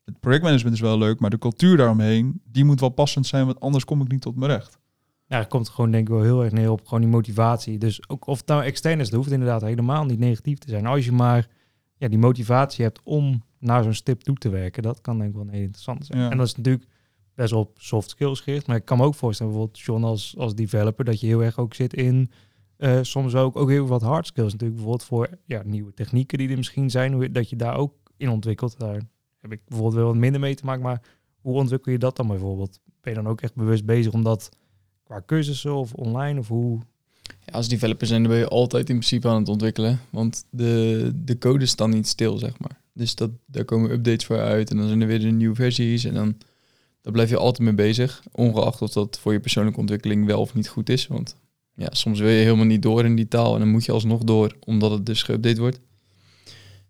het 0.05 0.19
projectmanagement 0.19 0.75
is 0.75 0.81
wel 0.81 0.97
leuk, 0.97 1.19
maar 1.19 1.29
de 1.29 1.37
cultuur 1.37 1.77
daaromheen, 1.77 2.41
die 2.45 2.65
moet 2.65 2.79
wel 2.79 2.89
passend 2.89 3.27
zijn, 3.27 3.45
want 3.45 3.59
anders 3.59 3.85
kom 3.85 4.01
ik 4.01 4.11
niet 4.11 4.21
tot 4.21 4.35
mijn 4.35 4.51
recht. 4.51 4.79
Ja, 5.25 5.37
het 5.37 5.47
komt 5.47 5.69
gewoon 5.69 5.91
denk 5.91 6.07
ik 6.07 6.13
wel 6.13 6.23
heel 6.23 6.43
erg 6.43 6.51
neer 6.51 6.71
op 6.71 6.83
gewoon 6.83 7.01
die 7.01 7.09
motivatie. 7.09 7.77
Dus 7.77 8.09
ook 8.09 8.27
of 8.27 8.37
het 8.37 8.47
nou 8.47 8.63
extern 8.63 8.99
is, 8.99 9.09
dat 9.09 9.19
hoeft 9.19 9.31
inderdaad 9.31 9.61
helemaal 9.61 10.05
niet 10.05 10.19
negatief 10.19 10.57
te 10.57 10.69
zijn. 10.69 10.85
Als 10.85 11.05
je 11.05 11.11
maar 11.11 11.47
ja, 11.97 12.07
die 12.07 12.17
motivatie 12.17 12.83
hebt 12.83 12.99
om 13.03 13.43
naar 13.59 13.83
zo'n 13.83 13.93
stip 13.93 14.21
toe 14.21 14.35
te 14.35 14.49
werken, 14.49 14.83
dat 14.83 15.01
kan 15.01 15.17
denk 15.17 15.29
ik 15.29 15.35
wel 15.35 15.47
heel 15.47 15.61
interessant 15.61 16.05
zijn. 16.05 16.19
Ja. 16.21 16.29
En 16.29 16.37
dat 16.37 16.47
is 16.47 16.55
natuurlijk 16.55 16.85
best 17.39 17.53
op 17.53 17.77
soft 17.77 18.09
skills 18.09 18.39
gericht. 18.39 18.67
Maar 18.67 18.75
ik 18.75 18.85
kan 18.85 18.97
me 18.97 19.03
ook 19.03 19.15
voorstellen, 19.15 19.51
bijvoorbeeld 19.51 19.83
John 19.85 20.03
als, 20.03 20.35
als 20.37 20.55
developer, 20.55 21.05
dat 21.05 21.19
je 21.19 21.27
heel 21.27 21.43
erg 21.43 21.59
ook 21.59 21.73
zit 21.73 21.93
in 21.93 22.31
eh, 22.77 22.99
soms 23.01 23.35
ook, 23.35 23.55
ook 23.55 23.69
heel 23.69 23.87
wat 23.87 24.01
hard 24.01 24.27
skills. 24.27 24.51
Natuurlijk 24.51 24.79
bijvoorbeeld 24.79 25.07
voor 25.07 25.29
ja, 25.45 25.61
nieuwe 25.65 25.93
technieken 25.93 26.37
die 26.37 26.49
er 26.49 26.57
misschien 26.57 26.89
zijn, 26.89 27.33
dat 27.33 27.49
je 27.49 27.55
daar 27.55 27.75
ook 27.75 27.93
in 28.17 28.29
ontwikkelt. 28.29 28.79
Daar 28.79 29.01
heb 29.39 29.51
ik 29.51 29.59
bijvoorbeeld 29.65 29.95
wel 29.95 30.05
wat 30.05 30.15
minder 30.15 30.39
mee 30.39 30.55
te 30.55 30.65
maken, 30.65 30.83
maar 30.83 31.01
hoe 31.41 31.55
ontwikkel 31.55 31.91
je 31.91 31.97
dat 31.97 32.15
dan 32.15 32.27
bijvoorbeeld? 32.27 32.79
Ben 33.01 33.13
je 33.13 33.21
dan 33.21 33.31
ook 33.31 33.41
echt 33.41 33.55
bewust 33.55 33.85
bezig 33.85 34.13
om 34.13 34.23
dat 34.23 34.49
qua 35.03 35.23
cursussen 35.25 35.75
of 35.75 35.93
online 35.93 36.39
of 36.39 36.47
hoe? 36.47 36.79
Als 37.51 37.67
developer 37.67 38.07
zijn 38.07 38.21
dan 38.21 38.31
ben 38.31 38.39
je 38.39 38.47
altijd 38.47 38.89
in 38.89 38.95
principe 38.95 39.27
aan 39.27 39.39
het 39.39 39.49
ontwikkelen. 39.49 39.99
Want 40.09 40.45
de, 40.49 41.11
de 41.15 41.37
code 41.37 41.65
staat 41.65 41.89
niet 41.89 42.07
stil, 42.07 42.37
zeg 42.37 42.59
maar. 42.59 42.81
Dus 42.93 43.15
dat, 43.15 43.31
daar 43.45 43.65
komen 43.65 43.91
updates 43.91 44.25
voor 44.25 44.39
uit 44.39 44.69
en 44.69 44.77
dan 44.77 44.87
zijn 44.87 45.01
er 45.01 45.07
weer 45.07 45.19
de 45.19 45.27
nieuwe 45.27 45.55
versies. 45.55 46.03
En 46.03 46.13
dan 46.13 46.35
daar 47.01 47.13
blijf 47.13 47.29
je 47.29 47.37
altijd 47.37 47.67
mee 47.67 47.87
bezig. 47.87 48.23
Ongeacht 48.31 48.81
of 48.81 48.91
dat 48.91 49.19
voor 49.19 49.33
je 49.33 49.39
persoonlijke 49.39 49.79
ontwikkeling 49.79 50.25
wel 50.25 50.39
of 50.39 50.53
niet 50.53 50.67
goed 50.67 50.89
is. 50.89 51.07
Want 51.07 51.35
ja, 51.75 51.87
soms 51.91 52.19
wil 52.19 52.29
je 52.29 52.43
helemaal 52.43 52.65
niet 52.65 52.81
door 52.81 53.05
in 53.05 53.15
die 53.15 53.27
taal. 53.27 53.53
En 53.53 53.59
dan 53.59 53.69
moet 53.69 53.85
je 53.85 53.91
alsnog 53.91 54.23
door, 54.23 54.55
omdat 54.59 54.91
het 54.91 55.05
dus 55.05 55.23
geüpdate 55.23 55.59
wordt. 55.59 55.79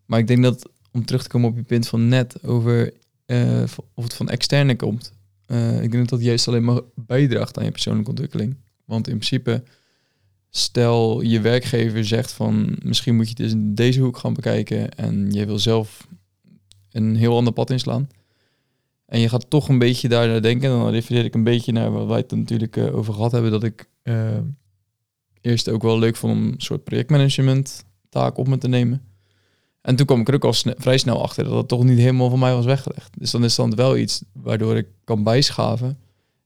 Maar 0.05 0.19
ik 0.19 0.27
denk 0.27 0.43
dat, 0.43 0.69
om 0.91 1.05
terug 1.05 1.23
te 1.23 1.29
komen 1.29 1.49
op 1.49 1.55
je 1.55 1.63
punt 1.63 1.87
van 1.87 2.07
net, 2.07 2.43
over 2.43 2.93
eh, 3.25 3.63
of 3.93 4.03
het 4.03 4.13
van 4.13 4.29
externe 4.29 4.75
komt. 4.75 5.13
eh, 5.45 5.83
ik 5.83 5.91
denk 5.91 6.09
dat 6.09 6.19
dat 6.19 6.27
juist 6.27 6.47
alleen 6.47 6.63
maar 6.63 6.81
bijdraagt 6.95 7.57
aan 7.57 7.65
je 7.65 7.71
persoonlijke 7.71 8.09
ontwikkeling. 8.09 8.55
Want 8.85 9.07
in 9.07 9.13
principe, 9.17 9.63
stel 10.49 11.21
je 11.21 11.41
werkgever 11.41 12.05
zegt 12.05 12.31
van 12.31 12.77
misschien 12.83 13.15
moet 13.15 13.25
je 13.25 13.31
het 13.31 13.39
eens 13.39 13.51
in 13.51 13.75
deze 13.75 14.01
hoek 14.01 14.17
gaan 14.17 14.33
bekijken 14.33 14.91
en 14.95 15.31
je 15.31 15.45
wil 15.45 15.59
zelf 15.59 16.07
een 16.91 17.15
heel 17.15 17.35
ander 17.35 17.53
pad 17.53 17.69
inslaan. 17.69 18.09
En 19.09 19.19
je 19.19 19.29
gaat 19.29 19.49
toch 19.49 19.69
een 19.69 19.79
beetje 19.79 20.07
daar 20.07 20.27
naar 20.27 20.41
denken. 20.41 20.69
Dan 20.69 20.89
refereer 20.89 21.25
ik 21.25 21.33
een 21.33 21.43
beetje 21.43 21.71
naar 21.71 21.91
waar 21.91 22.07
wij 22.07 22.17
het 22.17 22.31
natuurlijk 22.31 22.77
eh, 22.77 22.95
over 22.95 23.13
gehad 23.13 23.31
hebben. 23.31 23.51
Dat 23.51 23.63
ik 23.63 23.89
eh, 24.01 24.37
eerst 25.41 25.69
ook 25.69 25.81
wel 25.81 25.99
leuk 25.99 26.15
vond 26.15 26.33
om 26.33 26.43
een 26.43 26.53
soort 26.57 26.83
projectmanagement 26.83 27.85
taak 28.09 28.37
op 28.37 28.47
me 28.47 28.57
te 28.57 28.67
nemen. 28.67 29.01
En 29.81 29.95
toen 29.95 30.05
kwam 30.05 30.19
ik 30.19 30.27
er 30.27 30.33
ook 30.33 30.45
al 30.45 30.53
vrij 30.53 30.97
snel 30.97 31.21
achter 31.23 31.43
dat 31.43 31.53
het 31.53 31.67
toch 31.67 31.83
niet 31.83 31.97
helemaal 31.97 32.29
van 32.29 32.39
mij 32.39 32.53
was 32.53 32.65
weggelegd. 32.65 33.19
Dus 33.19 33.31
dan 33.31 33.43
is 33.43 33.55
dan 33.55 33.75
wel 33.75 33.97
iets 33.97 34.23
waardoor 34.33 34.77
ik 34.77 34.87
kan 35.03 35.23
bijschaven 35.23 35.99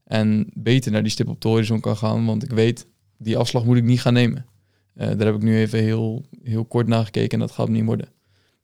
en 0.03 0.47
beter 0.53 0.91
naar 0.91 1.03
die 1.03 1.11
stip 1.11 1.27
op 1.27 1.41
de 1.41 1.47
horizon 1.47 1.79
kan 1.79 1.97
gaan. 1.97 2.25
Want 2.25 2.43
ik 2.43 2.51
weet, 2.51 2.87
die 3.17 3.37
afslag 3.37 3.65
moet 3.65 3.77
ik 3.77 3.83
niet 3.83 4.01
gaan 4.01 4.13
nemen. 4.13 4.45
Eh, 4.93 5.07
daar 5.07 5.25
heb 5.25 5.35
ik 5.35 5.41
nu 5.41 5.57
even 5.57 5.79
heel, 5.79 6.25
heel 6.43 6.65
kort 6.65 6.87
naar 6.87 7.05
gekeken 7.05 7.31
en 7.31 7.39
dat 7.39 7.51
gaat 7.51 7.69
niet 7.69 7.85
worden. 7.85 8.09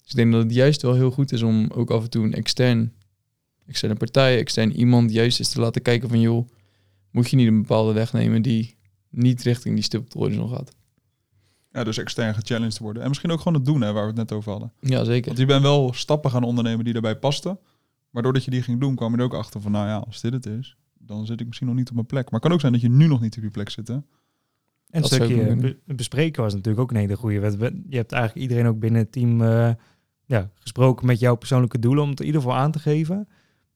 Dus 0.02 0.10
ik 0.12 0.16
denk 0.16 0.32
dat 0.32 0.44
het 0.44 0.54
juist 0.54 0.82
wel 0.82 0.94
heel 0.94 1.12
goed 1.12 1.32
is 1.32 1.42
om 1.42 1.70
ook 1.74 1.92
af 1.92 2.04
en 2.04 2.10
toe 2.10 2.26
een 2.26 2.34
extern, 2.34 2.94
externe 3.70 3.96
partij, 3.96 4.38
extern 4.38 4.72
iemand 4.72 5.12
juist 5.12 5.40
eens 5.40 5.50
te 5.50 5.60
laten 5.60 5.82
kijken 5.82 6.10
van 6.10 6.20
joh, 6.20 6.48
moet 7.12 7.30
je 7.30 7.36
niet 7.36 7.48
een 7.48 7.62
bepaalde 7.62 7.94
weg 7.94 8.14
nemen 8.14 8.42
die 8.42 8.78
niet 9.10 9.44
richting 9.44 9.76
die 9.76 9.84
stip 9.84 10.02
op 10.02 10.10
de 10.12 10.20
horizon 10.20 10.50
gaat. 10.50 10.76
Ja, 11.72 11.84
dus 11.84 11.98
extern 11.98 12.34
gechallenged 12.34 12.78
worden. 12.78 13.02
En 13.02 13.08
misschien 13.08 13.32
ook 13.32 13.38
gewoon 13.38 13.54
het 13.54 13.66
doen, 13.66 13.82
hè, 13.82 13.92
waar 13.92 14.02
we 14.02 14.08
het 14.08 14.18
net 14.18 14.32
over 14.32 14.52
hadden. 14.52 14.74
Ja, 14.80 15.04
zeker. 15.04 15.26
Want 15.26 15.38
je 15.38 15.46
bent 15.46 15.62
wel 15.62 15.94
stappen 15.94 16.32
gaan 16.32 16.44
ondernemen 16.44 16.84
die 16.84 16.94
daarbij 16.94 17.16
pasten. 17.18 17.60
Maar 18.10 18.24
doordat 18.24 18.44
je 18.44 18.52
die 18.52 18.62
ging 18.62 18.80
doen, 18.80 18.96
kwam 18.96 19.12
je 19.12 19.18
er 19.18 19.24
ook 19.24 19.34
achter 19.34 19.62
van, 19.62 19.72
nou 19.72 19.88
ja, 19.88 19.98
als 19.98 20.22
dit 20.22 20.34
het 20.34 20.46
is, 20.46 20.76
dan 20.98 21.26
zit 21.26 21.40
ik 21.40 21.46
misschien 21.48 21.68
nog 21.68 21.76
niet 21.76 21.90
op 21.90 21.96
mijn 21.96 22.06
plek. 22.06 22.24
Maar 22.24 22.34
het 22.34 22.42
kan 22.42 22.52
ook 22.52 22.60
zijn 22.60 22.72
dat 22.72 22.82
je 22.82 22.90
nu 22.90 23.08
nog 23.08 23.22
niet 23.22 23.38
op 23.38 23.44
je 23.44 23.50
plek 23.50 23.70
zit, 23.70 23.88
hè? 23.88 23.94
En 23.94 24.04
een 24.90 25.02
Dat 25.02 25.12
zou 25.12 25.24
stukje 25.24 25.56
be- 25.56 25.94
bespreken 25.96 26.44
was 26.44 26.54
natuurlijk 26.54 26.84
ook 26.84 26.92
een 26.92 26.98
hele 26.98 27.16
goede. 27.16 27.36
Je 27.90 27.96
hebt 27.98 28.12
eigenlijk 28.12 28.42
iedereen 28.42 28.68
ook 28.72 28.80
binnen 28.80 29.02
het 29.02 29.12
team 29.12 29.42
eh, 29.42 29.72
ja, 30.26 30.50
gesproken 30.56 31.06
met 31.06 31.20
jouw 31.20 31.36
persoonlijke 31.36 31.80
doelen 31.80 32.04
om 32.04 32.10
het 32.10 32.20
in 32.20 32.26
ieder 32.26 32.42
geval 32.42 32.58
aan 32.58 32.72
te 32.72 32.80
geven. 32.80 33.28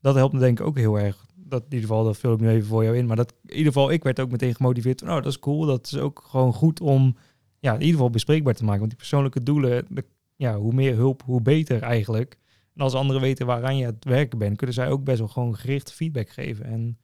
Dat 0.03 0.15
helpt 0.15 0.33
me 0.33 0.39
denk 0.39 0.59
ik 0.59 0.65
ook 0.65 0.77
heel 0.77 0.99
erg. 0.99 1.25
Dat 1.35 1.59
in 1.63 1.73
ieder 1.73 1.87
geval, 1.87 2.03
dat 2.03 2.17
vul 2.17 2.33
ik 2.33 2.39
nu 2.39 2.49
even 2.49 2.67
voor 2.67 2.83
jou 2.83 2.97
in. 2.97 3.05
Maar 3.05 3.15
dat 3.15 3.33
in 3.45 3.49
ieder 3.57 3.73
geval, 3.73 3.91
ik 3.91 4.03
werd 4.03 4.19
ook 4.19 4.31
meteen 4.31 4.55
gemotiveerd. 4.55 4.99
van, 4.99 5.09
Oh, 5.09 5.15
dat 5.15 5.25
is 5.25 5.39
cool. 5.39 5.65
Dat 5.65 5.85
is 5.85 5.97
ook 5.97 6.23
gewoon 6.29 6.53
goed 6.53 6.81
om 6.81 7.15
ja, 7.59 7.73
in 7.73 7.79
ieder 7.79 7.93
geval 7.95 8.09
bespreekbaar 8.09 8.53
te 8.53 8.61
maken. 8.63 8.79
Want 8.79 8.89
die 8.91 8.99
persoonlijke 8.99 9.43
doelen, 9.43 9.85
de- 9.89 10.05
ja, 10.35 10.57
hoe 10.57 10.73
meer 10.73 10.95
hulp, 10.95 11.21
hoe 11.25 11.41
beter 11.41 11.81
eigenlijk. 11.81 12.37
En 12.75 12.81
als 12.81 12.93
anderen 12.93 13.21
weten 13.21 13.45
waaraan 13.45 13.77
je 13.77 13.85
aan 13.85 13.93
het 13.93 14.05
werken 14.05 14.37
bent, 14.39 14.57
kunnen 14.57 14.75
zij 14.75 14.89
ook 14.89 15.03
best 15.03 15.19
wel 15.19 15.27
gewoon 15.27 15.55
gericht 15.55 15.91
feedback 15.93 16.29
geven. 16.29 16.65
En 16.65 16.79
in 16.81 16.97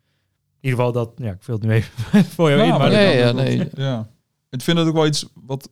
ieder 0.59 0.77
geval 0.77 0.91
dat, 0.91 1.11
ja, 1.15 1.31
ik 1.31 1.43
vul 1.43 1.53
het 1.55 1.63
nu 1.63 1.71
even 1.71 2.25
voor 2.35 2.49
jou 2.49 2.61
Nou, 2.61 2.73
in. 2.73 2.79
Maar 2.79 2.89
nee, 2.91 3.17
ja, 3.17 3.31
nee. 3.31 3.67
Ja. 3.73 4.09
Ik 4.49 4.61
vind 4.61 4.77
dat 4.77 4.87
ook 4.87 4.93
wel 4.93 5.05
iets 5.07 5.29
wat... 5.33 5.69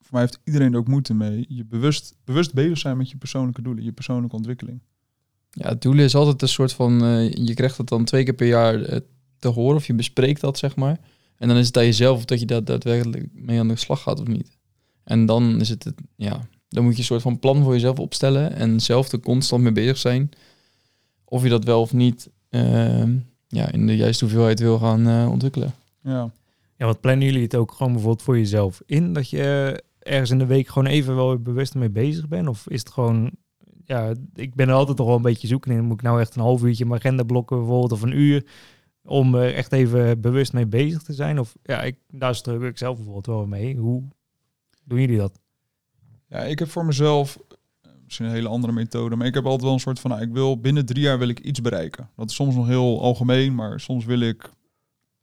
Voor 0.00 0.10
mij 0.10 0.20
heeft 0.20 0.40
iedereen 0.44 0.72
er 0.72 0.78
ook 0.78 0.88
moeite 0.88 1.14
mee. 1.14 1.44
Je 1.48 1.64
bewust, 1.64 2.16
bewust 2.24 2.54
bezig 2.54 2.78
zijn 2.78 2.96
met 2.96 3.10
je 3.10 3.16
persoonlijke 3.16 3.62
doelen. 3.62 3.84
Je 3.84 3.92
persoonlijke 3.92 4.36
ontwikkeling. 4.36 4.80
Ja, 5.54 5.68
het 5.68 5.82
doel 5.82 5.98
is 5.98 6.14
altijd 6.14 6.42
een 6.42 6.48
soort 6.48 6.72
van... 6.72 7.04
eh, 7.04 7.32
je 7.32 7.54
krijgt 7.54 7.78
het 7.78 7.88
dan 7.88 8.04
twee 8.04 8.24
keer 8.24 8.34
per 8.34 8.46
jaar 8.46 8.82
eh, 8.82 9.00
te 9.38 9.48
horen 9.48 9.76
of 9.76 9.86
je 9.86 9.94
bespreekt 9.94 10.40
dat, 10.40 10.58
zeg 10.58 10.76
maar. 10.76 10.98
En 11.36 11.48
dan 11.48 11.56
is 11.56 11.66
het 11.66 11.76
aan 11.76 11.84
jezelf 11.84 12.16
of 12.16 12.24
dat 12.24 12.40
je 12.40 12.46
daar 12.46 12.64
daadwerkelijk 12.64 13.28
mee 13.32 13.58
aan 13.58 13.68
de 13.68 13.76
slag 13.76 14.02
gaat 14.02 14.20
of 14.20 14.26
niet. 14.26 14.58
En 15.04 15.26
dan 15.26 15.60
is 15.60 15.68
het, 15.68 15.84
het 15.84 15.94
ja, 16.16 16.40
dan 16.68 16.84
moet 16.84 16.92
je 16.92 16.98
een 16.98 17.04
soort 17.04 17.22
van 17.22 17.38
plan 17.38 17.62
voor 17.62 17.72
jezelf 17.72 17.98
opstellen 17.98 18.54
en 18.54 18.80
zelf 18.80 19.12
er 19.12 19.20
constant 19.20 19.62
mee 19.62 19.72
bezig 19.72 19.98
zijn. 19.98 20.30
Of 21.24 21.42
je 21.42 21.48
dat 21.48 21.64
wel 21.64 21.80
of 21.80 21.92
niet 21.92 22.30
ehm, 22.48 23.16
ja, 23.48 23.72
in 23.72 23.86
de 23.86 23.96
juiste 23.96 24.24
hoeveelheid 24.24 24.60
wil 24.60 24.78
gaan 24.78 25.08
eh, 25.08 25.30
ontwikkelen. 25.30 25.74
Ja. 26.02 26.30
Ja, 26.76 26.86
wat 26.86 27.00
plannen 27.00 27.26
jullie 27.26 27.42
het 27.42 27.56
ook 27.56 27.72
gewoon 27.72 27.92
bijvoorbeeld 27.92 28.22
voor 28.22 28.38
jezelf 28.38 28.82
in? 28.86 29.12
Dat 29.12 29.30
je 29.30 29.38
eh, 29.98 30.12
ergens 30.12 30.30
in 30.30 30.38
de 30.38 30.46
week 30.46 30.68
gewoon 30.68 30.88
even 30.88 31.14
wel 31.14 31.38
bewust 31.38 31.74
mee 31.74 31.90
bezig 31.90 32.28
bent? 32.28 32.48
Of 32.48 32.68
is 32.68 32.78
het 32.78 32.90
gewoon, 32.90 33.30
ja, 33.84 34.14
ik 34.34 34.54
ben 34.54 34.68
er 34.68 34.74
altijd 34.74 34.96
toch 34.96 35.06
wel 35.06 35.16
een 35.16 35.22
beetje 35.22 35.46
zoeken 35.46 35.70
in. 35.70 35.84
Moet 35.84 35.98
ik 35.98 36.02
nou 36.02 36.20
echt 36.20 36.34
een 36.34 36.42
half 36.42 36.62
uurtje 36.62 36.84
mijn 36.84 37.00
agenda 37.00 37.22
blokken 37.22 37.56
bijvoorbeeld 37.56 37.92
of 37.92 38.02
een 38.02 38.16
uur 38.16 38.44
om 39.04 39.34
er 39.34 39.54
echt 39.54 39.72
even 39.72 40.20
bewust 40.20 40.52
mee 40.52 40.66
bezig 40.66 41.02
te 41.02 41.12
zijn? 41.12 41.38
Of 41.38 41.54
ja, 41.62 41.82
ik, 41.82 41.96
daar 42.10 42.34
struggle 42.34 42.68
ik 42.68 42.78
zelf 42.78 42.96
bijvoorbeeld 42.96 43.26
wel 43.26 43.46
mee. 43.46 43.76
Hoe 43.76 44.02
doen 44.84 45.00
jullie 45.00 45.18
dat? 45.18 45.40
Ja, 46.28 46.38
ik 46.38 46.58
heb 46.58 46.68
voor 46.68 46.84
mezelf 46.84 47.38
eh, 47.80 47.90
misschien 48.04 48.26
een 48.26 48.32
hele 48.32 48.48
andere 48.48 48.72
methode, 48.72 49.16
maar 49.16 49.26
ik 49.26 49.34
heb 49.34 49.44
altijd 49.44 49.62
wel 49.62 49.72
een 49.72 49.80
soort 49.80 50.00
van, 50.00 50.10
nou, 50.10 50.22
ik 50.22 50.32
wil 50.32 50.60
binnen 50.60 50.86
drie 50.86 51.02
jaar 51.02 51.18
wil 51.18 51.28
ik 51.28 51.40
iets 51.40 51.60
bereiken. 51.60 52.10
Dat 52.16 52.30
is 52.30 52.34
soms 52.34 52.54
nog 52.54 52.66
heel 52.66 53.00
algemeen, 53.00 53.54
maar 53.54 53.80
soms 53.80 54.04
wil 54.04 54.20
ik 54.20 54.50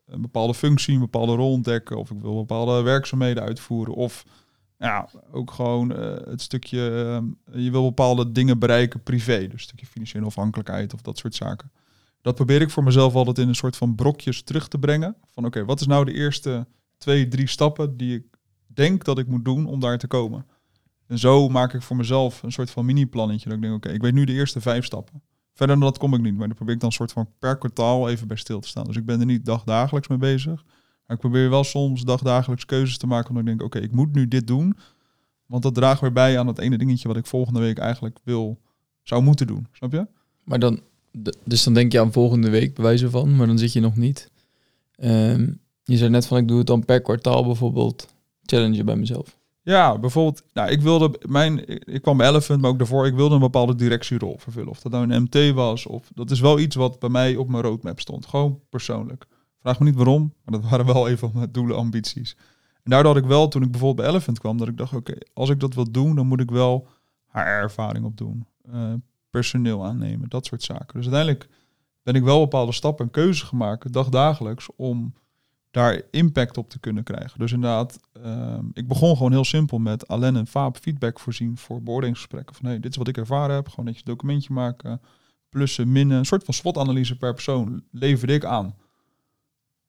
een 0.05 0.21
bepaalde 0.21 0.53
functie, 0.53 0.93
een 0.93 0.99
bepaalde 0.99 1.35
rol 1.35 1.51
ontdekken, 1.51 1.97
of 1.97 2.11
ik 2.11 2.21
wil 2.21 2.35
bepaalde 2.35 2.81
werkzaamheden 2.81 3.43
uitvoeren, 3.43 3.93
of 3.93 4.25
ja, 4.79 5.09
ook 5.31 5.51
gewoon 5.51 5.95
eh, 5.95 6.27
het 6.27 6.41
stukje, 6.41 6.89
eh, 7.45 7.63
je 7.63 7.71
wil 7.71 7.83
bepaalde 7.83 8.31
dingen 8.31 8.59
bereiken 8.59 9.03
privé, 9.03 9.39
dus 9.39 9.53
een 9.53 9.59
stukje 9.59 9.85
financiële 9.85 10.25
afhankelijkheid 10.25 10.93
of 10.93 11.01
dat 11.01 11.17
soort 11.17 11.35
zaken. 11.35 11.71
Dat 12.21 12.35
probeer 12.35 12.61
ik 12.61 12.69
voor 12.69 12.83
mezelf 12.83 13.13
altijd 13.13 13.37
in 13.37 13.47
een 13.47 13.55
soort 13.55 13.77
van 13.77 13.95
brokjes 13.95 14.41
terug 14.41 14.67
te 14.67 14.79
brengen. 14.79 15.15
Van 15.25 15.45
oké, 15.45 15.65
wat 15.65 15.79
is 15.79 15.87
nou 15.87 16.05
de 16.05 16.13
eerste 16.13 16.67
twee, 16.97 17.27
drie 17.27 17.47
stappen 17.47 17.97
die 17.97 18.15
ik 18.15 18.25
denk 18.67 19.03
dat 19.03 19.17
ik 19.17 19.27
moet 19.27 19.45
doen 19.45 19.65
om 19.65 19.79
daar 19.79 19.97
te 19.97 20.07
komen? 20.07 20.45
En 21.07 21.17
zo 21.17 21.49
maak 21.49 21.73
ik 21.73 21.81
voor 21.81 21.95
mezelf 21.95 22.43
een 22.43 22.51
soort 22.51 22.71
van 22.71 22.85
mini-plannetje. 22.85 23.49
Dat 23.49 23.57
ik 23.57 23.63
denk, 23.63 23.75
oké, 23.75 23.89
ik 23.89 24.01
weet 24.01 24.13
nu 24.13 24.23
de 24.23 24.33
eerste 24.33 24.61
vijf 24.61 24.85
stappen. 24.85 25.21
Verder 25.53 25.79
dan 25.79 25.85
dat 25.85 25.97
kom 25.97 26.13
ik 26.13 26.21
niet. 26.21 26.37
Maar 26.37 26.47
dan 26.47 26.55
probeer 26.55 26.73
ik 26.73 26.79
dan 26.79 26.89
een 26.89 26.95
soort 26.95 27.11
van 27.11 27.29
per 27.39 27.57
kwartaal 27.57 28.09
even 28.09 28.27
bij 28.27 28.37
stil 28.37 28.59
te 28.59 28.67
staan. 28.67 28.83
Dus 28.83 28.95
ik 28.95 29.05
ben 29.05 29.19
er 29.19 29.25
niet 29.25 29.45
dagdagelijks 29.45 30.07
mee 30.07 30.17
bezig. 30.17 30.63
Maar 31.09 31.17
ik 31.17 31.23
probeer 31.23 31.49
wel 31.49 31.63
soms 31.63 32.03
dagdagelijks 32.03 32.65
keuzes 32.65 32.97
te 32.97 33.07
maken. 33.07 33.29
Omdat 33.29 33.43
ik 33.43 33.49
denk, 33.49 33.63
oké, 33.63 33.79
ik 33.79 33.91
moet 33.91 34.13
nu 34.13 34.27
dit 34.27 34.47
doen. 34.47 34.77
Want 35.45 35.63
dat 35.63 35.73
draagt 35.73 36.01
weer 36.01 36.11
bij 36.11 36.39
aan 36.39 36.47
het 36.47 36.59
ene 36.59 36.77
dingetje 36.77 37.07
wat 37.07 37.17
ik 37.17 37.25
volgende 37.25 37.59
week 37.59 37.77
eigenlijk 37.77 38.19
wil, 38.23 38.59
zou 39.03 39.21
moeten 39.21 39.47
doen. 39.47 39.67
Snap 39.71 39.91
je? 39.91 40.07
Maar 40.43 40.59
dan, 40.59 40.79
dus 41.43 41.63
dan 41.63 41.73
denk 41.73 41.91
je 41.91 41.99
aan 41.99 42.11
volgende 42.11 42.49
week, 42.49 42.75
bij 42.75 42.83
wijze 42.83 43.09
van, 43.09 43.35
maar 43.35 43.47
dan 43.47 43.57
zit 43.57 43.73
je 43.73 43.79
nog 43.79 43.95
niet. 43.95 44.31
Ehm, 44.95 45.51
je 45.83 45.97
zei 45.97 46.09
net 46.09 46.27
van, 46.27 46.37
ik 46.37 46.47
doe 46.47 46.57
het 46.57 46.67
dan 46.67 46.85
per 46.85 47.01
kwartaal 47.01 47.43
bijvoorbeeld 47.43 48.07
challengen 48.45 48.85
bij 48.85 48.95
mezelf. 48.95 49.37
Ja, 49.61 49.99
bijvoorbeeld, 49.99 50.43
nou, 50.53 50.69
ik 50.69 50.81
wilde 50.81 51.19
mijn, 51.27 51.67
ik, 51.67 51.85
ik 51.85 52.01
kwam 52.01 52.17
bij 52.17 52.27
Elephant, 52.27 52.61
maar 52.61 52.69
ook 52.69 52.77
daarvoor, 52.77 53.07
ik 53.07 53.15
wilde 53.15 53.35
een 53.35 53.41
bepaalde 53.41 53.75
directierol 53.75 54.37
vervullen. 54.37 54.69
Of 54.69 54.81
dat 54.81 54.91
nou 54.91 55.11
een 55.11 55.21
MT 55.21 55.53
was, 55.53 55.85
of 55.85 56.11
dat 56.15 56.31
is 56.31 56.39
wel 56.39 56.59
iets 56.59 56.75
wat 56.75 56.99
bij 56.99 57.09
mij 57.09 57.35
op 57.35 57.49
mijn 57.49 57.63
roadmap 57.63 57.99
stond. 57.99 58.25
Gewoon 58.25 58.59
persoonlijk. 58.69 59.27
Vraag 59.59 59.79
me 59.79 59.85
niet 59.85 59.95
waarom, 59.95 60.33
maar 60.43 60.59
dat 60.59 60.69
waren 60.69 60.85
wel 60.85 61.07
even 61.07 61.31
mijn 61.33 61.51
doelen, 61.51 61.77
ambities. 61.77 62.35
En 62.83 62.91
daardoor 62.91 63.13
had 63.13 63.23
ik 63.23 63.29
wel, 63.29 63.47
toen 63.47 63.63
ik 63.63 63.71
bijvoorbeeld 63.71 64.01
bij 64.01 64.15
Elephant 64.15 64.39
kwam, 64.39 64.57
dat 64.57 64.67
ik 64.67 64.77
dacht, 64.77 64.93
oké, 64.93 65.13
als 65.33 65.49
ik 65.49 65.59
dat 65.59 65.73
wil 65.73 65.91
doen, 65.91 66.15
dan 66.15 66.27
moet 66.27 66.39
ik 66.39 66.51
wel 66.51 66.87
haar 67.27 67.45
ervaring 67.45 68.05
opdoen. 68.05 68.45
eh 68.71 68.93
personeel 69.29 69.85
aannemen, 69.85 70.29
dat 70.29 70.45
soort 70.45 70.63
zaken. 70.63 70.93
Dus 70.93 71.11
uiteindelijk 71.11 71.47
ben 72.03 72.15
ik 72.15 72.23
wel 72.23 72.39
bepaalde 72.39 72.71
stappen 72.71 73.05
en 73.05 73.11
keuzes 73.11 73.47
gemaakt, 73.47 73.93
dagdagelijks, 73.93 74.67
om 74.75 75.13
daar 75.71 76.01
impact 76.11 76.57
op 76.57 76.69
te 76.69 76.79
kunnen 76.79 77.03
krijgen. 77.03 77.39
Dus 77.39 77.51
inderdaad, 77.51 77.99
ehm, 78.13 78.65
ik 78.73 78.87
begon 78.87 79.15
gewoon 79.15 79.31
heel 79.31 79.43
simpel 79.43 79.77
met 79.77 80.07
Alain 80.07 80.35
en 80.35 80.47
Faap 80.47 80.77
feedback 80.77 81.19
voorzien 81.19 81.57
voor 81.57 81.83
beoordelingsgesprekken. 81.83 82.55
Van 82.55 82.65
hey, 82.65 82.79
dit 82.79 82.91
is 82.91 82.97
wat 82.97 83.07
ik 83.07 83.17
ervaren 83.17 83.55
heb. 83.55 83.67
Gewoon 83.67 83.85
netjes 83.85 84.03
documentje 84.03 84.53
maken, 84.53 85.01
plussen, 85.49 85.91
minnen. 85.91 86.17
Een 86.17 86.25
soort 86.25 86.43
van 86.43 86.53
SWOT-analyse 86.53 87.17
per 87.17 87.33
persoon 87.33 87.83
leverde 87.91 88.33
ik 88.33 88.45
aan. 88.45 88.75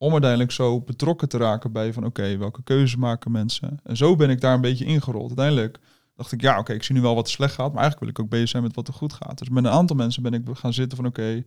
Om 0.03 0.13
uiteindelijk 0.13 0.51
zo 0.51 0.81
betrokken 0.81 1.29
te 1.29 1.39
raken 1.39 1.73
bij 1.73 1.93
van 1.93 2.05
oké, 2.05 2.37
welke 2.37 2.63
keuzes 2.63 2.97
maken 2.97 3.31
mensen. 3.31 3.81
En 3.83 3.97
zo 3.97 4.17
ben 4.17 4.31
ik 4.31 4.41
daar 4.41 4.55
een 4.55 4.61
beetje 4.61 4.85
ingerold. 4.85 5.27
Uiteindelijk 5.27 5.81
dacht 6.17 6.33
ik, 6.33 6.41
ja 6.41 6.59
oké, 6.59 6.73
ik 6.73 6.83
zie 6.83 6.95
nu 6.95 7.01
wel 7.01 7.15
wat 7.15 7.29
slecht 7.29 7.55
gaat. 7.55 7.73
Maar 7.73 7.83
eigenlijk 7.83 8.01
wil 8.01 8.09
ik 8.09 8.19
ook 8.19 8.29
bezig 8.29 8.49
zijn 8.49 8.63
met 8.63 8.75
wat 8.75 8.89
er 8.89 8.95
goed 8.95 9.13
gaat. 9.13 9.39
Dus 9.39 9.49
met 9.49 9.65
een 9.65 9.71
aantal 9.71 9.97
mensen 9.97 10.23
ben 10.23 10.33
ik 10.33 10.43
gaan 10.53 10.73
zitten 10.73 10.97
van 10.97 11.07
oké, 11.07 11.45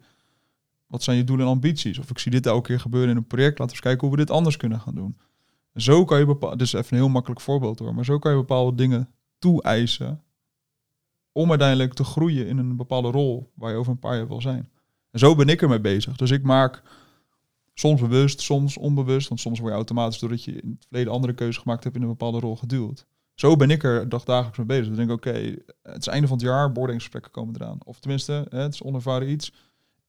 wat 0.87 1.03
zijn 1.03 1.17
je 1.17 1.23
doelen 1.23 1.45
en 1.45 1.51
ambities? 1.51 1.99
Of 1.99 2.09
ik 2.09 2.19
zie 2.19 2.31
dit 2.31 2.45
elke 2.45 2.67
keer 2.67 2.79
gebeuren 2.79 3.09
in 3.09 3.17
een 3.17 3.27
project. 3.27 3.59
Laten 3.59 3.65
we 3.65 3.71
eens 3.71 3.81
kijken 3.81 4.07
hoe 4.07 4.17
we 4.17 4.23
dit 4.23 4.35
anders 4.35 4.57
kunnen 4.57 4.79
gaan 4.79 4.95
doen. 4.95 5.17
Zo 5.75 6.05
kan 6.05 6.19
je 6.19 6.25
bepaalde, 6.25 6.57
dit 6.57 6.67
is 6.67 6.73
even 6.73 6.87
een 6.91 7.03
heel 7.03 7.09
makkelijk 7.09 7.41
voorbeeld 7.41 7.79
hoor, 7.79 7.95
maar 7.95 8.05
zo 8.05 8.19
kan 8.19 8.31
je 8.31 8.37
bepaalde 8.37 8.77
dingen 8.77 9.09
toe-eisen 9.39 10.23
om 11.31 11.49
uiteindelijk 11.49 11.93
te 11.93 12.03
groeien 12.03 12.47
in 12.47 12.57
een 12.57 12.75
bepaalde 12.75 13.11
rol 13.11 13.51
waar 13.55 13.71
je 13.71 13.77
over 13.77 13.91
een 13.91 13.99
paar 13.99 14.15
jaar 14.15 14.27
wil 14.27 14.41
zijn. 14.41 14.69
En 15.11 15.19
zo 15.19 15.35
ben 15.35 15.47
ik 15.47 15.61
ermee 15.61 15.81
bezig. 15.81 16.15
Dus 16.15 16.31
ik 16.31 16.43
maak 16.43 16.83
soms 17.73 18.01
bewust, 18.01 18.41
soms 18.41 18.77
onbewust, 18.77 19.27
want 19.27 19.41
soms 19.41 19.59
word 19.59 19.71
je 19.71 19.75
automatisch 19.77 20.19
doordat 20.19 20.43
je 20.43 20.51
in 20.51 20.69
het 20.69 20.85
verleden 20.87 21.13
andere 21.13 21.33
keuzes 21.33 21.61
gemaakt 21.61 21.83
hebt 21.83 21.95
in 21.95 22.01
een 22.01 22.07
bepaalde 22.07 22.39
rol 22.39 22.55
geduwd. 22.55 23.05
Zo 23.33 23.55
ben 23.55 23.69
ik 23.71 23.83
er 23.83 24.09
dagdagelijks 24.09 24.57
mee 24.57 24.67
bezig. 24.67 24.85
Dan 24.87 24.95
denk 24.95 25.09
ik, 25.09 25.15
oké, 25.15 25.55
het 25.83 25.97
is 25.99 26.07
einde 26.07 26.27
van 26.27 26.37
het 26.37 26.45
jaar, 26.45 26.71
boordingsgesprekken 26.71 27.31
komen 27.31 27.55
eraan. 27.55 27.77
Of 27.85 27.99
tenminste, 27.99 28.45
het 28.49 28.73
is 28.73 28.83
onervaren 28.83 29.29
iets 29.29 29.51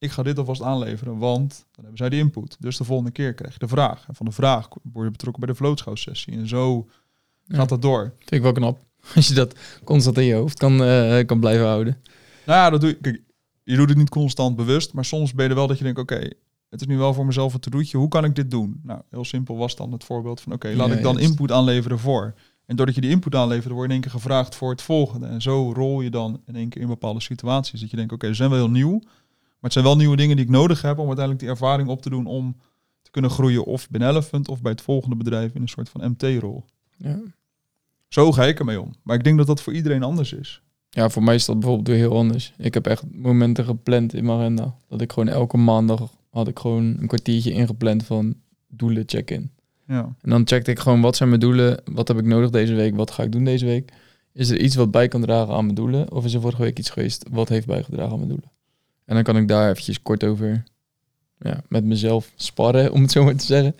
ik 0.04 0.10
ga 0.10 0.22
dit 0.22 0.38
alvast 0.38 0.62
aanleveren, 0.62 1.18
want 1.18 1.50
dan 1.72 1.84
hebben 1.84 1.96
zij 1.96 2.08
die 2.08 2.18
input. 2.18 2.56
Dus 2.60 2.76
de 2.76 2.84
volgende 2.84 3.10
keer 3.10 3.34
krijg 3.34 3.52
je 3.52 3.58
de 3.58 3.68
vraag. 3.68 4.04
En 4.08 4.14
van 4.14 4.26
de 4.26 4.32
vraag 4.32 4.68
word 4.92 5.04
je 5.04 5.10
betrokken 5.10 5.42
bij 5.44 5.52
de 5.52 5.58
vlootschouwsessie. 5.58 6.32
En 6.32 6.48
zo 6.48 6.88
Ja. 7.44 7.56
gaat 7.56 7.68
dat 7.68 7.82
door. 7.82 8.12
Vind 8.18 8.30
ik 8.30 8.42
wel 8.42 8.52
knap. 8.52 8.78
Als 9.14 9.28
je 9.28 9.34
dat 9.34 9.58
constant 9.84 10.18
in 10.18 10.24
je 10.24 10.34
hoofd 10.34 10.58
kan, 10.58 10.82
eh, 10.82 11.26
kan 11.26 11.40
blijven 11.40 11.66
houden. 11.66 12.00
Nou 12.46 12.58
ja, 12.58 12.70
dat 12.70 12.80
doe 12.80 12.90
je. 12.90 12.96
Kijk, 12.96 13.22
je 13.62 13.76
doet 13.76 13.88
het 13.88 13.98
niet 13.98 14.08
constant 14.08 14.56
bewust, 14.56 14.92
maar 14.92 15.04
soms 15.04 15.34
ben 15.34 15.44
je 15.44 15.50
er 15.50 15.56
wel 15.56 15.66
dat 15.66 15.78
je 15.78 15.84
denkt, 15.84 15.98
oké, 15.98 16.30
het 16.68 16.80
is 16.80 16.86
nu 16.86 16.96
wel 16.96 17.14
voor 17.14 17.26
mezelf 17.26 17.54
een 17.54 17.60
to-doetje. 17.60 17.98
Hoe 17.98 18.08
kan 18.08 18.24
ik 18.24 18.34
dit 18.34 18.50
doen? 18.50 18.80
Nou, 18.82 19.00
heel 19.10 19.24
simpel 19.24 19.56
was 19.56 19.76
dan 19.76 19.92
het 19.92 20.04
voorbeeld 20.04 20.40
van, 20.40 20.52
oké, 20.52 20.68
laat 20.74 20.88
Ja, 20.88 20.94
ik 20.94 21.02
dan 21.02 21.14
juist. 21.14 21.28
input 21.30 21.52
aanleveren 21.52 21.98
voor. 21.98 22.34
En 22.66 22.76
doordat 22.76 22.94
je 22.94 23.00
die 23.00 23.10
input 23.10 23.34
aanlevert, 23.34 23.68
word 23.72 23.78
je 23.78 23.84
in 23.84 23.90
één 23.90 24.00
keer 24.00 24.10
gevraagd 24.10 24.54
voor 24.54 24.70
het 24.70 24.82
volgende. 24.82 25.26
En 25.26 25.42
zo 25.42 25.72
rol 25.74 26.00
je 26.00 26.10
dan 26.10 26.40
in 26.46 26.56
één 26.56 26.68
keer 26.68 26.82
in 26.82 26.88
bepaalde 26.88 27.20
situaties. 27.20 27.80
Dat 27.80 27.90
je 27.90 27.96
denkt, 27.96 28.12
oké, 28.12 28.26
ze 28.26 28.34
zijn 28.34 28.50
wel 28.50 28.58
heel 28.58 28.70
nieuw. 28.70 28.98
Maar 29.00 29.72
het 29.72 29.72
zijn 29.72 29.84
wel 29.84 29.96
nieuwe 29.96 30.16
dingen 30.16 30.36
die 30.36 30.44
ik 30.44 30.50
nodig 30.50 30.82
heb 30.82 30.98
om 30.98 31.06
uiteindelijk 31.06 31.38
die 31.40 31.48
ervaring 31.48 31.88
op 31.88 32.02
te 32.02 32.10
doen 32.10 32.26
om 32.26 32.56
te 33.02 33.10
kunnen 33.10 33.30
groeien 33.30 33.64
of 33.64 33.90
binnen 33.90 34.08
Elephant 34.08 34.48
of 34.48 34.60
bij 34.62 34.70
het 34.72 34.80
volgende 34.80 35.16
bedrijf 35.16 35.54
in 35.54 35.62
een 35.62 35.68
soort 35.68 35.88
van 35.88 36.10
MT-rol. 36.10 36.64
Ja. 36.96 37.20
Zo 38.08 38.32
ga 38.32 38.44
ik 38.44 38.58
ermee 38.58 38.80
om. 38.80 38.94
Maar 39.02 39.16
ik 39.16 39.24
denk 39.24 39.38
dat 39.38 39.46
dat 39.46 39.62
voor 39.62 39.72
iedereen 39.72 40.02
anders 40.02 40.32
is. 40.32 40.62
ja, 40.90 41.08
voor 41.08 41.22
mij 41.22 41.34
is 41.34 41.44
dat 41.44 41.58
bijvoorbeeld 41.58 41.88
weer 41.88 41.96
heel 41.96 42.16
anders. 42.18 42.52
Ik 42.58 42.74
heb 42.74 42.86
echt 42.86 43.04
momenten 43.12 43.64
gepland 43.64 44.14
in 44.14 44.24
mijn 44.24 44.38
agenda. 44.38 44.74
Dat 44.88 45.00
ik 45.00 45.12
gewoon 45.12 45.28
elke 45.28 45.56
maandag 45.56 46.10
had 46.34 46.48
ik 46.48 46.58
gewoon 46.58 46.96
een 47.00 47.06
kwartiertje 47.06 47.52
ingepland 47.52 48.04
van 48.04 48.34
doelen 48.68 49.02
check-in. 49.06 49.50
Ja. 49.86 50.16
En 50.20 50.30
dan 50.30 50.46
checkte 50.46 50.70
ik 50.70 50.78
gewoon 50.78 51.00
wat 51.00 51.16
zijn 51.16 51.28
mijn 51.28 51.40
doelen, 51.40 51.82
wat 51.84 52.08
heb 52.08 52.18
ik 52.18 52.24
nodig 52.24 52.50
deze 52.50 52.74
week, 52.74 52.96
wat 52.96 53.10
ga 53.10 53.22
ik 53.22 53.32
doen 53.32 53.44
deze 53.44 53.66
week. 53.66 53.92
Is 54.32 54.50
er 54.50 54.60
iets 54.60 54.74
wat 54.74 54.90
bij 54.90 55.08
kan 55.08 55.20
dragen 55.20 55.54
aan 55.54 55.64
mijn 55.64 55.74
doelen? 55.74 56.12
Of 56.12 56.24
is 56.24 56.34
er 56.34 56.40
vorige 56.40 56.62
week 56.62 56.78
iets 56.78 56.90
geweest 56.90 57.26
wat 57.30 57.48
heeft 57.48 57.66
bijgedragen 57.66 58.12
aan 58.12 58.16
mijn 58.16 58.28
doelen? 58.28 58.50
En 59.04 59.14
dan 59.14 59.24
kan 59.24 59.36
ik 59.36 59.48
daar 59.48 59.70
eventjes 59.70 60.02
kort 60.02 60.24
over 60.24 60.64
ja, 61.38 61.62
met 61.68 61.84
mezelf 61.84 62.32
sparren, 62.36 62.92
om 62.92 63.02
het 63.02 63.10
zo 63.10 63.24
maar 63.24 63.36
te 63.36 63.44
zeggen. 63.44 63.74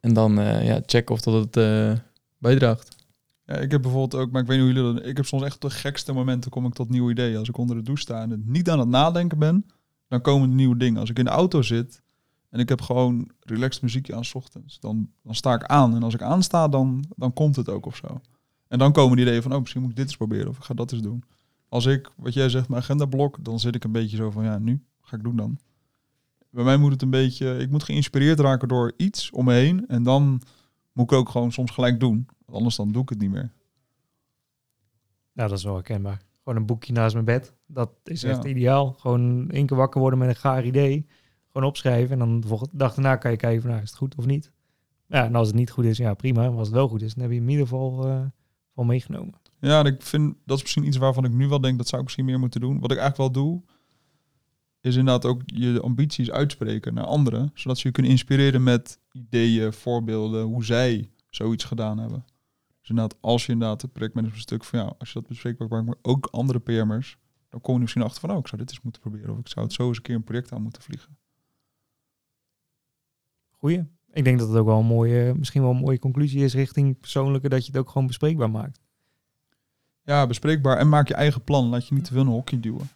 En 0.00 0.12
dan 0.12 0.38
eh, 0.38 0.66
ja, 0.66 0.80
checken 0.86 1.14
of 1.14 1.20
dat 1.20 1.44
het 1.44 1.56
eh, 1.56 1.92
bijdraagt. 2.38 2.96
Ja, 3.44 3.54
ik 3.54 3.70
heb 3.70 3.82
bijvoorbeeld 3.82 4.22
ook, 4.22 4.30
maar 4.30 4.42
ik 4.42 4.48
weet 4.48 4.58
niet 4.58 4.66
hoe 4.66 4.74
jullie 4.74 4.94
dat... 4.94 5.06
Ik 5.06 5.16
heb 5.16 5.26
soms 5.26 5.42
echt 5.42 5.60
de 5.60 5.70
gekste 5.70 6.12
momenten 6.12 6.50
kom 6.50 6.66
ik 6.66 6.74
tot 6.74 6.88
nieuwe 6.88 7.10
ideeën. 7.10 7.36
Als 7.36 7.48
ik 7.48 7.56
onder 7.56 7.76
de 7.76 7.82
douche 7.82 8.02
sta 8.02 8.22
en 8.22 8.30
het 8.30 8.46
niet 8.46 8.70
aan 8.70 8.78
het 8.78 8.88
nadenken 8.88 9.38
ben, 9.38 9.64
dan 10.08 10.20
komen 10.20 10.48
er 10.48 10.54
nieuwe 10.54 10.76
dingen. 10.76 11.00
Als 11.00 11.10
ik 11.10 11.18
in 11.18 11.24
de 11.24 11.30
auto 11.30 11.62
zit 11.62 12.02
en 12.50 12.60
ik 12.60 12.68
heb 12.68 12.80
gewoon 12.80 13.30
relaxed 13.40 13.82
muziekje 13.82 14.14
aan 14.14 14.24
's 14.24 14.34
ochtends, 14.34 14.80
dan, 14.80 15.10
dan 15.22 15.34
sta 15.34 15.54
ik 15.54 15.64
aan. 15.64 15.94
En 15.94 16.02
als 16.02 16.14
ik 16.14 16.22
aansta, 16.22 16.68
dan, 16.68 17.04
dan 17.16 17.32
komt 17.32 17.56
het 17.56 17.68
ook 17.68 17.86
of 17.86 17.96
zo. 17.96 18.20
En 18.68 18.78
dan 18.78 18.92
komen 18.92 19.16
die 19.16 19.26
ideeën 19.26 19.42
van, 19.42 19.52
oh, 19.52 19.60
misschien 19.60 19.80
moet 19.80 19.90
ik 19.90 19.96
dit 19.96 20.06
eens 20.06 20.16
proberen 20.16 20.48
of 20.48 20.56
ik 20.56 20.64
ga 20.64 20.74
dat 20.74 20.92
eens 20.92 21.02
doen. 21.02 21.24
Als 21.68 21.86
ik, 21.86 22.10
wat 22.16 22.34
jij 22.34 22.48
zegt, 22.48 22.68
mijn 22.68 22.82
agenda 22.82 23.04
blok, 23.04 23.44
dan 23.44 23.60
zit 23.60 23.74
ik 23.74 23.84
een 23.84 23.92
beetje 23.92 24.16
zo 24.16 24.30
van, 24.30 24.44
ja, 24.44 24.58
nu 24.58 24.84
ga 25.00 25.16
ik 25.16 25.22
doen 25.22 25.36
dan. 25.36 25.58
Bij 26.50 26.64
mij 26.64 26.76
moet 26.76 26.92
het 26.92 27.02
een 27.02 27.10
beetje, 27.10 27.58
ik 27.58 27.70
moet 27.70 27.82
geïnspireerd 27.82 28.40
raken 28.40 28.68
door 28.68 28.92
iets 28.96 29.30
om 29.30 29.44
me 29.44 29.52
heen. 29.52 29.88
En 29.88 30.02
dan 30.02 30.42
moet 30.92 31.12
ik 31.12 31.18
ook 31.18 31.28
gewoon 31.28 31.52
soms 31.52 31.70
gelijk 31.70 32.00
doen. 32.00 32.28
Anders 32.46 32.76
dan 32.76 32.92
doe 32.92 33.02
ik 33.02 33.08
het 33.08 33.18
niet 33.18 33.30
meer. 33.30 33.52
Nou, 35.32 35.48
dat 35.48 35.58
is 35.58 35.64
wel 35.64 35.74
herkenbaar. 35.74 36.22
Gewoon 36.46 36.60
een 36.60 36.66
boekje 36.66 36.92
naast 36.92 37.12
mijn 37.14 37.24
bed. 37.26 37.54
Dat 37.66 37.90
is 38.04 38.22
echt 38.22 38.42
Ja. 38.42 38.48
ideaal. 38.48 38.92
Gewoon 38.92 39.50
één 39.50 39.66
keer 39.66 39.76
wakker 39.76 40.00
worden 40.00 40.18
met 40.18 40.28
een 40.28 40.36
gaar 40.36 40.64
idee. 40.64 41.06
Gewoon 41.52 41.68
opschrijven 41.68 42.12
en 42.12 42.18
dan 42.18 42.40
de 42.40 42.46
volgende 42.46 42.76
dag 42.76 42.94
daarna 42.94 43.16
kan 43.16 43.30
je 43.30 43.36
kijken 43.36 43.60
van, 43.60 43.70
nou, 43.70 43.82
is 43.82 43.88
het 43.88 43.98
goed 43.98 44.14
of 44.14 44.26
niet. 44.26 44.52
Ja, 45.08 45.24
en 45.24 45.34
als 45.34 45.46
het 45.46 45.56
niet 45.56 45.70
goed 45.70 45.84
is, 45.84 45.96
ja 45.96 46.14
prima. 46.14 46.46
Als 46.46 46.66
het 46.66 46.76
wel 46.76 46.88
goed 46.88 47.02
is, 47.02 47.14
dan 47.14 47.22
heb 47.22 47.32
je 47.32 47.38
in 47.40 47.48
ieder 47.48 47.66
geval 47.66 48.04
wel 48.74 48.84
meegenomen. 48.84 49.34
Ja, 49.60 49.78
en 49.78 49.86
ik 49.86 50.02
vind 50.02 50.34
dat 50.44 50.56
is 50.56 50.62
misschien 50.62 50.86
iets 50.86 50.96
waarvan 50.96 51.24
ik 51.24 51.32
nu 51.32 51.48
wel 51.48 51.60
denk 51.60 51.76
dat 51.78 51.86
zou 51.86 51.96
ik 51.96 52.04
misschien 52.06 52.24
meer 52.26 52.38
moeten 52.38 52.60
doen. 52.60 52.80
Wat 52.80 52.90
ik 52.92 52.98
eigenlijk 52.98 53.34
wel 53.34 53.44
doe, 53.44 53.62
is 54.80 54.96
inderdaad 54.96 55.24
ook 55.24 55.42
je 55.46 55.80
ambities 55.80 56.30
uitspreken 56.30 56.94
naar 56.94 57.04
anderen, 57.04 57.50
zodat 57.54 57.78
ze 57.78 57.86
je 57.86 57.92
kunnen 57.92 58.12
inspireren 58.12 58.62
met 58.62 58.98
ideeën, 59.12 59.72
voorbeelden, 59.72 60.44
hoe 60.44 60.64
zij 60.64 61.10
zoiets 61.30 61.64
gedaan 61.64 61.98
hebben. 61.98 62.24
Dus 62.86 62.94
inderdaad, 62.94 63.22
als 63.22 63.46
je 63.46 63.52
inderdaad 63.52 63.82
het 63.82 63.92
projectmanagement 63.92 64.42
stuk 64.42 64.64
van 64.64 64.78
ja, 64.78 64.94
als 64.98 65.08
je 65.08 65.14
dat 65.14 65.28
bespreekbaar 65.28 65.68
maakt, 65.68 65.86
maar 65.86 65.96
ook 66.02 66.28
andere 66.30 66.58
PM'ers, 66.58 67.18
dan 67.48 67.60
kom 67.60 67.74
je 67.74 67.80
misschien 67.80 68.02
achter 68.02 68.20
van, 68.20 68.30
oh, 68.30 68.38
ik 68.38 68.46
zou 68.46 68.60
dit 68.60 68.70
eens 68.70 68.80
moeten 68.80 69.00
proberen, 69.00 69.32
of 69.32 69.38
ik 69.38 69.48
zou 69.48 69.66
het 69.66 69.74
zo 69.74 69.88
eens 69.88 69.96
een 69.96 70.02
keer 70.02 70.14
een 70.14 70.24
project 70.24 70.52
aan 70.52 70.62
moeten 70.62 70.82
vliegen. 70.82 71.18
Goeie. 73.50 73.84
Ik 74.12 74.24
denk 74.24 74.38
dat 74.38 74.48
het 74.48 74.56
ook 74.56 74.66
wel 74.66 74.78
een 74.78 74.86
mooie, 74.86 75.34
misschien 75.34 75.62
wel 75.62 75.70
een 75.70 75.76
mooie 75.76 75.98
conclusie 75.98 76.44
is 76.44 76.54
richting 76.54 77.00
persoonlijke, 77.00 77.48
dat 77.48 77.66
je 77.66 77.72
het 77.72 77.80
ook 77.80 77.90
gewoon 77.90 78.06
bespreekbaar 78.06 78.50
maakt. 78.50 78.80
Ja, 80.02 80.26
bespreekbaar 80.26 80.78
en 80.78 80.88
maak 80.88 81.08
je 81.08 81.14
eigen 81.14 81.44
plan. 81.44 81.68
Laat 81.68 81.88
je 81.88 81.94
niet 81.94 82.04
te 82.04 82.12
veel 82.12 82.20
een 82.20 82.26
hokje 82.26 82.60
duwen. 82.60 82.88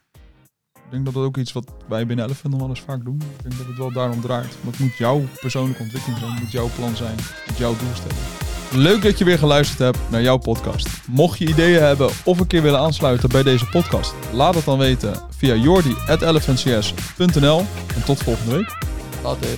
Ik 0.75 0.91
denk 0.91 1.05
dat 1.05 1.15
dat 1.15 1.25
ook 1.25 1.37
iets 1.37 1.53
wat 1.53 1.73
wij 1.89 2.07
binnen 2.07 2.25
Elephant 2.25 2.53
nog 2.53 2.63
wel 2.63 2.71
eens 2.71 2.81
vaak 2.81 3.05
doen. 3.05 3.21
Ik 3.21 3.43
denk 3.43 3.57
dat 3.57 3.67
het 3.67 3.77
wel 3.77 3.93
daarom 3.93 4.21
draait. 4.21 4.63
Want 4.63 4.77
het 4.77 4.87
moet 4.87 4.97
jouw 4.97 5.23
persoonlijke 5.41 5.83
ontwikkeling 5.83 6.19
zijn. 6.19 6.33
Het 6.33 6.43
moet 6.43 6.53
jouw 6.53 6.69
plan 6.77 6.97
zijn. 6.97 7.17
Het 7.17 7.45
moet 7.47 7.59
jouw 7.59 7.77
doelstelling. 7.77 8.50
Leuk 8.73 9.03
dat 9.03 9.19
je 9.19 9.25
weer 9.25 9.39
geluisterd 9.39 9.79
hebt 9.79 9.99
naar 10.09 10.23
jouw 10.23 10.37
podcast. 10.37 10.89
Mocht 11.07 11.39
je 11.39 11.47
ideeën 11.47 11.83
hebben 11.83 12.11
of 12.25 12.41
een 12.41 12.47
keer 12.47 12.63
willen 12.63 12.81
aansluiten 12.81 13.29
bij 13.29 13.43
deze 13.43 13.67
podcast, 13.67 14.15
laat 14.33 14.55
het 14.55 14.65
dan 14.65 14.79
weten 14.79 15.15
via 15.37 15.55
jordi.elephantcs.nl. 15.55 17.67
En 17.95 18.05
tot 18.05 18.23
volgende 18.23 18.57
week. 18.57 18.77
Later. 19.23 19.49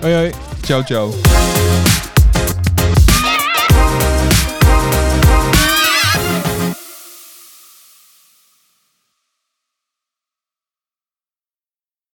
Hoi 0.00 0.14
hoi. 0.14 0.30
Ciao, 0.62 0.82
ciao. 0.82 1.12